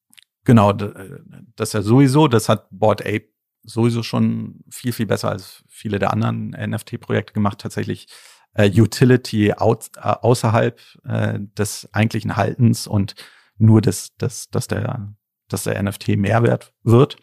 Genau, 0.45 0.73
äh, 0.73 1.21
das 1.57 1.71
ist 1.71 1.73
ja 1.73 1.83
sowieso, 1.83 2.29
das 2.29 2.51
hat 2.51 2.69
Board 2.71 3.01
Ape 3.01 3.31
sowieso 3.63 4.03
schon 4.03 4.61
viel, 4.69 4.93
viel 4.93 5.07
besser 5.07 5.31
als 5.31 5.65
viele 5.67 5.99
der 5.99 6.13
anderen 6.13 6.51
NFT-Projekte 6.51 7.33
gemacht, 7.33 7.59
tatsächlich 7.59 8.09
äh, 8.53 8.71
Utility 8.71 9.55
out, 9.55 9.89
äh, 9.97 10.01
außerhalb 10.03 10.79
äh, 11.05 11.39
des 11.57 11.89
eigentlichen 11.93 12.37
Haltens 12.37 12.87
und 12.87 13.15
nur 13.59 13.81
das, 13.81 14.14
das, 14.19 14.49
dass 14.51 14.66
der, 14.69 15.14
dass 15.49 15.64
der 15.64 15.83
NFT 15.83 16.09
Mehrwert 16.16 16.73
wird, 16.83 17.16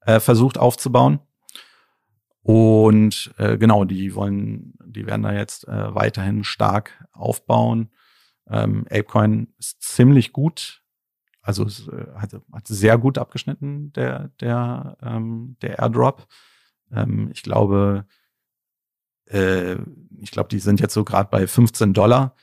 äh, 0.00 0.20
versucht 0.20 0.58
aufzubauen. 0.58 1.20
Und 2.42 3.34
äh, 3.38 3.56
genau, 3.56 3.84
die 3.84 4.14
wollen, 4.14 4.74
die 4.84 5.06
werden 5.06 5.22
da 5.22 5.32
jetzt 5.32 5.66
äh, 5.66 5.94
weiterhin 5.94 6.44
stark 6.44 7.06
aufbauen. 7.12 7.90
Ähm, 8.48 8.84
Apecoin 8.90 9.54
ist 9.58 9.82
ziemlich 9.82 10.32
gut 10.32 10.84
also 11.44 11.64
es 11.64 11.86
äh, 11.88 12.06
hat, 12.14 12.32
hat 12.52 12.66
sehr 12.66 12.96
gut 12.96 13.18
abgeschnitten, 13.18 13.92
der, 13.92 14.28
der, 14.40 14.96
ähm, 15.02 15.56
der 15.60 15.78
Airdrop. 15.78 16.26
Ähm, 16.90 17.30
ich 17.34 17.42
glaube, 17.42 18.06
äh, 19.26 19.76
ich 20.20 20.30
glaube, 20.30 20.48
die 20.48 20.58
sind 20.58 20.80
jetzt 20.80 20.94
so 20.94 21.04
gerade 21.04 21.28
bei 21.30 21.46
15 21.46 21.92
Dollar. 21.92 22.34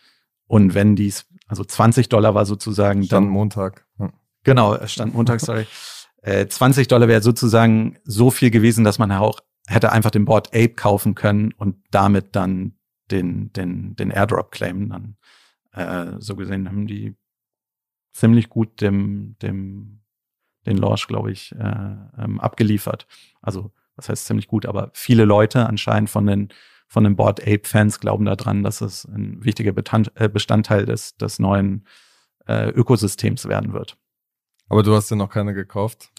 Und 0.45 0.75
wenn 0.75 0.95
dies, 0.95 1.25
also 1.51 1.65
20 1.65 2.07
Dollar 2.07 2.33
war 2.33 2.45
sozusagen 2.45 3.03
stand 3.03 3.25
dann 3.25 3.29
Montag. 3.29 3.85
Hm. 3.97 4.13
Genau, 4.43 4.73
es 4.73 4.93
stand 4.93 5.13
Montag, 5.13 5.41
sorry. 5.41 5.67
Äh, 6.21 6.47
20 6.47 6.87
Dollar 6.87 7.09
wäre 7.09 7.21
sozusagen 7.21 7.97
so 8.05 8.31
viel 8.31 8.51
gewesen, 8.51 8.85
dass 8.85 8.99
man 8.99 9.11
auch 9.11 9.41
hätte 9.67 9.91
einfach 9.91 10.11
den 10.11 10.23
Board 10.23 10.47
Ape 10.55 10.69
kaufen 10.69 11.13
können 11.13 11.51
und 11.57 11.75
damit 11.91 12.37
dann 12.37 12.77
den, 13.11 13.51
den, 13.51 13.97
den 13.97 14.11
Airdrop 14.11 14.51
claimen. 14.51 14.89
Dann 14.89 15.17
äh, 15.73 16.15
so 16.19 16.37
gesehen 16.37 16.69
haben 16.69 16.87
die 16.87 17.17
ziemlich 18.13 18.47
gut 18.47 18.79
dem, 18.79 19.35
dem, 19.41 19.99
den 20.65 20.77
Launch, 20.77 21.07
glaube 21.07 21.33
ich, 21.33 21.51
äh, 21.51 21.95
ähm, 22.17 22.39
abgeliefert. 22.39 23.07
Also, 23.41 23.73
was 23.97 24.07
heißt 24.07 24.25
ziemlich 24.25 24.47
gut, 24.47 24.65
aber 24.65 24.89
viele 24.93 25.25
Leute 25.25 25.67
anscheinend 25.67 26.09
von 26.09 26.25
den, 26.25 26.47
von 26.91 27.05
den 27.05 27.15
Board 27.15 27.41
Ape 27.43 27.61
Fans 27.63 28.01
glauben 28.01 28.25
daran, 28.25 28.63
dass 28.63 28.81
es 28.81 29.05
ein 29.05 29.41
wichtiger 29.45 29.71
äh, 30.15 30.27
Bestandteil 30.27 30.85
des, 30.85 31.15
des 31.15 31.39
neuen 31.39 31.85
äh, 32.47 32.69
Ökosystems 32.69 33.47
werden 33.47 33.71
wird. 33.71 33.97
Aber 34.67 34.83
du 34.83 34.93
hast 34.93 35.09
ja 35.09 35.15
noch 35.15 35.29
keine 35.29 35.53
gekauft? 35.53 36.11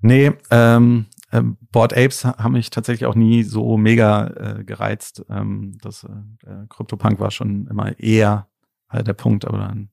Nee, 0.00 0.34
ähm, 0.52 1.06
äh, 1.32 1.42
Board 1.72 1.94
Apes 1.94 2.24
haben 2.24 2.52
mich 2.52 2.70
tatsächlich 2.70 3.06
auch 3.06 3.16
nie 3.16 3.42
so 3.42 3.76
mega 3.76 4.28
äh, 4.28 4.64
gereizt. 4.64 5.24
Ähm, 5.28 5.76
das 5.82 6.04
äh, 6.04 6.66
CryptoPunk 6.68 7.18
war 7.18 7.32
schon 7.32 7.66
immer 7.66 7.98
eher 7.98 8.46
äh, 8.88 9.02
der 9.02 9.14
Punkt, 9.14 9.44
aber 9.44 9.58
dann 9.58 9.90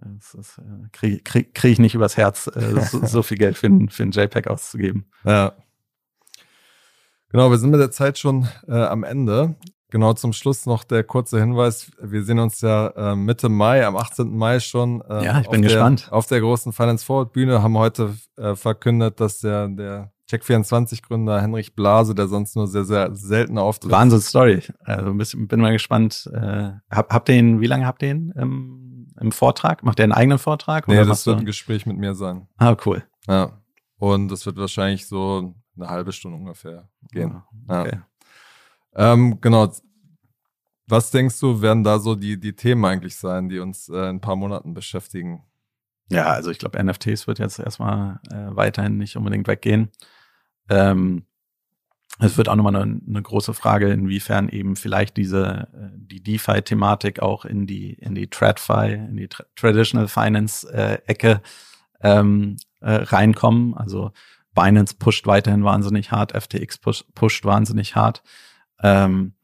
äh, 0.00 0.88
kriege 0.92 1.20
krieg, 1.20 1.54
krieg 1.54 1.72
ich 1.72 1.78
nicht 1.78 1.94
übers 1.94 2.16
Herz, 2.16 2.44
so, 2.44 3.00
so, 3.04 3.22
viel 3.22 3.36
Geld 3.36 3.58
für 3.58 3.68
für 3.90 4.02
ein 4.04 4.10
JPEG 4.10 4.46
auszugeben. 4.46 5.04
Ja. 5.24 5.52
Genau, 7.30 7.50
wir 7.50 7.58
sind 7.58 7.70
mit 7.70 7.80
der 7.80 7.90
Zeit 7.90 8.18
schon 8.18 8.48
äh, 8.66 8.72
am 8.72 9.04
Ende. 9.04 9.56
Genau 9.90 10.12
zum 10.12 10.32
Schluss 10.32 10.66
noch 10.66 10.84
der 10.84 11.02
kurze 11.02 11.40
Hinweis. 11.40 11.90
Wir 12.00 12.22
sehen 12.22 12.38
uns 12.38 12.60
ja 12.60 12.88
äh, 12.88 13.16
Mitte 13.16 13.48
Mai, 13.48 13.86
am 13.86 13.96
18. 13.96 14.36
Mai 14.36 14.60
schon. 14.60 15.02
Äh, 15.08 15.24
ja, 15.24 15.40
ich 15.40 15.48
bin 15.48 15.62
gespannt. 15.62 16.06
Der, 16.06 16.12
auf 16.12 16.26
der 16.26 16.40
großen 16.40 16.72
Finance 16.72 17.04
Forward 17.04 17.32
Bühne 17.32 17.62
haben 17.62 17.76
heute 17.76 18.14
äh, 18.36 18.54
verkündet, 18.54 19.20
dass 19.20 19.40
der, 19.40 19.68
der 19.68 20.12
Check24-Gründer 20.30 21.40
Henrich 21.40 21.74
Blase, 21.74 22.14
der 22.14 22.28
sonst 22.28 22.54
nur 22.54 22.66
sehr, 22.66 22.84
sehr 22.84 23.14
selten 23.14 23.56
auftritt. 23.56 23.90
Wahnsinn-Story. 23.90 24.62
Also 24.84 25.14
bin, 25.14 25.48
bin 25.48 25.60
mal 25.60 25.72
gespannt. 25.72 26.30
Äh, 26.34 26.70
hab, 26.90 27.12
habt 27.12 27.28
ihr 27.30 27.36
ihn, 27.36 27.60
wie 27.62 27.66
lange 27.66 27.86
habt 27.86 28.02
ihr 28.02 28.10
ihn 28.10 28.32
im, 28.36 29.06
im 29.18 29.32
Vortrag? 29.32 29.82
Macht 29.82 30.00
er 30.00 30.04
einen 30.04 30.12
eigenen 30.12 30.38
Vortrag? 30.38 30.86
Nee, 30.86 31.02
das 31.04 31.26
wird 31.26 31.38
ein 31.38 31.46
Gespräch 31.46 31.86
mit 31.86 31.96
mir 31.96 32.14
sein. 32.14 32.46
Ah, 32.58 32.76
cool. 32.84 33.04
Ja. 33.26 33.52
Und 33.96 34.28
das 34.28 34.44
wird 34.44 34.58
wahrscheinlich 34.58 35.06
so 35.08 35.54
eine 35.78 35.88
halbe 35.88 36.12
Stunde 36.12 36.36
ungefähr 36.36 36.88
gehen. 37.12 37.42
Ah, 37.66 37.82
okay. 37.82 38.00
Ja. 38.96 39.12
Ähm, 39.12 39.40
genau. 39.40 39.72
Was 40.86 41.10
denkst 41.10 41.38
du, 41.40 41.60
werden 41.60 41.84
da 41.84 41.98
so 41.98 42.14
die, 42.14 42.40
die 42.40 42.54
Themen 42.54 42.84
eigentlich 42.84 43.16
sein, 43.16 43.48
die 43.48 43.58
uns 43.58 43.88
äh, 43.88 43.94
in 43.94 44.16
ein 44.16 44.20
paar 44.20 44.36
Monaten 44.36 44.72
beschäftigen? 44.72 45.44
Ja, 46.10 46.26
also 46.26 46.50
ich 46.50 46.58
glaube, 46.58 46.82
NFTs 46.82 47.26
wird 47.26 47.38
jetzt 47.38 47.58
erstmal 47.58 48.20
äh, 48.30 48.56
weiterhin 48.56 48.96
nicht 48.96 49.16
unbedingt 49.16 49.46
weggehen. 49.46 49.90
Ähm, 50.70 51.26
es 52.20 52.36
wird 52.36 52.48
auch 52.48 52.56
nochmal 52.56 52.74
eine, 52.74 53.00
eine 53.06 53.22
große 53.22 53.54
Frage, 53.54 53.90
inwiefern 53.90 54.48
eben 54.48 54.76
vielleicht 54.76 55.16
diese 55.16 55.68
äh, 55.72 55.90
die 55.94 56.22
DeFi-Thematik 56.22 57.20
auch 57.20 57.44
in 57.44 57.66
die 57.66 57.92
in 57.92 58.14
die 58.14 58.28
TradFi, 58.28 58.94
in 58.94 59.16
die 59.16 59.28
Tra 59.28 59.44
Traditional 59.54 60.08
Finance-Ecke 60.08 61.42
äh, 62.00 62.18
ähm, 62.18 62.56
äh, 62.80 62.92
reinkommen. 62.92 63.74
Also 63.74 64.12
Binance 64.58 64.96
pusht 64.98 65.26
weiterhin 65.26 65.62
wahnsinnig 65.62 66.10
hart, 66.10 66.32
FTX 66.32 66.78
push, 66.78 67.04
pusht 67.14 67.44
wahnsinnig 67.44 67.94
hart. 67.94 68.24
Ähm, 68.82 69.34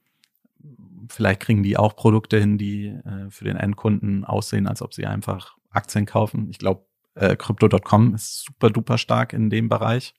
vielleicht 1.09 1.41
kriegen 1.41 1.63
die 1.63 1.77
auch 1.77 1.95
Produkte 1.95 2.39
hin, 2.39 2.59
die 2.59 2.87
äh, 2.87 3.31
für 3.31 3.45
den 3.45 3.57
Endkunden 3.57 4.25
aussehen, 4.25 4.67
als 4.67 4.83
ob 4.83 4.93
sie 4.93 5.07
einfach 5.07 5.57
Aktien 5.71 6.05
kaufen. 6.05 6.49
Ich 6.51 6.59
glaube, 6.59 6.87
äh, 7.15 7.37
Crypto.com 7.37 8.15
ist 8.15 8.45
super 8.45 8.71
duper 8.71 8.99
stark 8.99 9.33
in 9.33 9.51
dem 9.51 9.69
Bereich. 9.69 10.15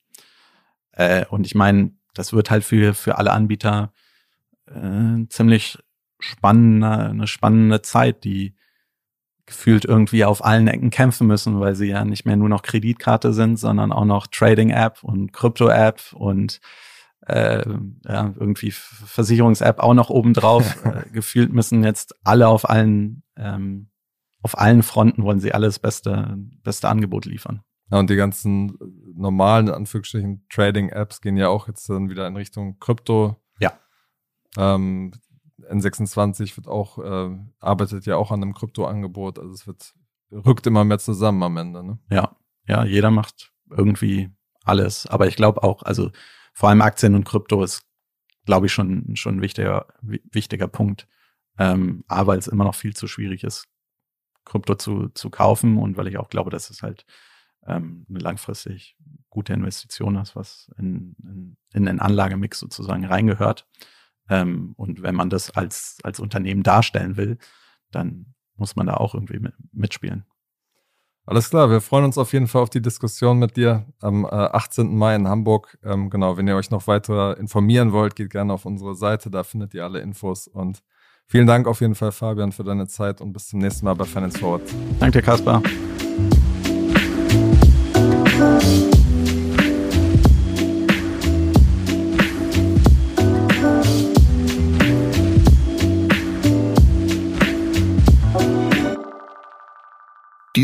Äh, 0.92 1.26
und 1.26 1.46
ich 1.46 1.54
meine, 1.54 1.92
das 2.14 2.32
wird 2.32 2.50
halt 2.50 2.64
für, 2.64 2.94
für 2.94 3.18
alle 3.18 3.32
Anbieter 3.32 3.92
äh, 4.66 5.26
ziemlich 5.28 5.78
spannende, 6.18 7.10
eine 7.10 7.26
spannende 7.26 7.82
Zeit, 7.82 8.24
die 8.24 8.55
gefühlt 9.46 9.84
irgendwie 9.84 10.24
auf 10.24 10.44
allen 10.44 10.68
Ecken 10.68 10.90
kämpfen 10.90 11.26
müssen, 11.26 11.60
weil 11.60 11.74
sie 11.74 11.86
ja 11.86 12.04
nicht 12.04 12.26
mehr 12.26 12.36
nur 12.36 12.48
noch 12.48 12.62
Kreditkarte 12.62 13.32
sind, 13.32 13.58
sondern 13.58 13.92
auch 13.92 14.04
noch 14.04 14.26
Trading-App 14.26 15.04
und 15.04 15.32
Krypto-App 15.32 16.12
und 16.12 16.60
äh, 17.26 17.64
ja, 18.04 18.34
irgendwie 18.38 18.72
Versicherungs-App 18.72 19.78
auch 19.78 19.94
noch 19.94 20.10
obendrauf. 20.10 20.76
äh, 20.84 21.08
gefühlt 21.12 21.52
müssen 21.52 21.84
jetzt 21.84 22.14
alle 22.24 22.48
auf 22.48 22.68
allen 22.68 23.22
ähm, 23.36 23.88
auf 24.42 24.58
allen 24.58 24.84
Fronten 24.84 25.24
wollen 25.24 25.40
sie 25.40 25.52
alles 25.52 25.78
beste 25.78 26.36
beste 26.62 26.88
Angebot 26.88 27.24
liefern. 27.24 27.62
Ja, 27.90 27.98
und 27.98 28.10
die 28.10 28.16
ganzen 28.16 28.76
normalen, 29.14 29.70
Anführungsstrichen, 29.70 30.44
Trading-Apps 30.50 31.20
gehen 31.20 31.36
ja 31.36 31.48
auch 31.48 31.68
jetzt 31.68 31.88
dann 31.88 32.10
wieder 32.10 32.26
in 32.26 32.36
Richtung 32.36 32.78
Krypto. 32.80 33.36
Ja. 33.60 33.72
Ähm, 34.56 35.12
N26 35.70 36.56
wird 36.56 36.68
auch, 36.68 36.98
äh, 36.98 37.36
arbeitet 37.60 38.06
ja 38.06 38.16
auch 38.16 38.30
an 38.30 38.42
einem 38.42 38.54
Krypto-Angebot. 38.54 39.38
Also 39.38 39.52
es 39.52 39.66
wird, 39.66 39.94
rückt 40.30 40.66
immer 40.66 40.84
mehr 40.84 40.98
zusammen 40.98 41.42
am 41.42 41.56
Ende. 41.56 41.84
Ne? 41.84 41.98
Ja, 42.10 42.36
ja, 42.66 42.84
jeder 42.84 43.10
macht 43.10 43.52
irgendwie 43.70 44.30
alles. 44.64 45.06
Aber 45.06 45.26
ich 45.26 45.36
glaube 45.36 45.62
auch, 45.62 45.82
also 45.82 46.10
vor 46.52 46.68
allem 46.68 46.82
Aktien 46.82 47.14
und 47.14 47.24
Krypto 47.24 47.62
ist, 47.62 47.82
glaube 48.44 48.66
ich, 48.66 48.72
schon, 48.72 49.16
schon 49.16 49.36
ein 49.36 49.42
wichtiger, 49.42 49.86
wichtiger 50.02 50.68
Punkt. 50.68 51.06
Ähm, 51.58 52.04
A, 52.08 52.26
weil 52.26 52.38
es 52.38 52.48
immer 52.48 52.64
noch 52.64 52.74
viel 52.74 52.94
zu 52.94 53.08
schwierig 53.08 53.42
ist, 53.42 53.66
Krypto 54.44 54.74
zu, 54.74 55.08
zu 55.08 55.30
kaufen 55.30 55.78
und 55.78 55.96
weil 55.96 56.06
ich 56.06 56.18
auch 56.18 56.28
glaube, 56.28 56.50
dass 56.50 56.70
es 56.70 56.82
halt 56.82 57.06
ähm, 57.66 58.06
eine 58.08 58.18
langfristig 58.18 58.96
gute 59.30 59.52
Investition 59.52 60.16
ist, 60.16 60.36
was 60.36 60.70
in, 60.78 61.16
in, 61.22 61.56
in 61.72 61.86
den 61.86 62.00
Anlagemix 62.00 62.58
sozusagen 62.58 63.04
reingehört. 63.04 63.66
Ähm, 64.28 64.74
und 64.76 65.02
wenn 65.02 65.14
man 65.14 65.30
das 65.30 65.50
als, 65.50 65.98
als 66.02 66.20
Unternehmen 66.20 66.62
darstellen 66.62 67.16
will, 67.16 67.38
dann 67.90 68.34
muss 68.56 68.76
man 68.76 68.86
da 68.86 68.94
auch 68.94 69.14
irgendwie 69.14 69.38
mit, 69.38 69.54
mitspielen. 69.72 70.24
Alles 71.28 71.50
klar, 71.50 71.70
wir 71.70 71.80
freuen 71.80 72.04
uns 72.04 72.18
auf 72.18 72.32
jeden 72.32 72.46
Fall 72.46 72.62
auf 72.62 72.70
die 72.70 72.80
Diskussion 72.80 73.40
mit 73.40 73.56
dir 73.56 73.84
am 74.00 74.24
äh, 74.24 74.28
18. 74.28 74.96
Mai 74.96 75.16
in 75.16 75.26
Hamburg. 75.26 75.76
Ähm, 75.82 76.08
genau, 76.08 76.36
wenn 76.36 76.46
ihr 76.46 76.54
euch 76.54 76.70
noch 76.70 76.86
weiter 76.86 77.36
informieren 77.36 77.90
wollt, 77.90 78.14
geht 78.14 78.30
gerne 78.30 78.52
auf 78.52 78.64
unsere 78.64 78.94
Seite, 78.94 79.28
da 79.28 79.42
findet 79.42 79.74
ihr 79.74 79.82
alle 79.82 79.98
Infos. 79.98 80.46
Und 80.46 80.84
vielen 81.26 81.48
Dank 81.48 81.66
auf 81.66 81.80
jeden 81.80 81.96
Fall, 81.96 82.12
Fabian, 82.12 82.52
für 82.52 82.62
deine 82.62 82.86
Zeit 82.86 83.20
und 83.20 83.32
bis 83.32 83.48
zum 83.48 83.58
nächsten 83.58 83.86
Mal 83.86 83.94
bei 83.94 84.04
Finance 84.04 84.38
Forward. 84.38 84.62
Danke, 85.00 85.20
Kaspar. 85.20 85.62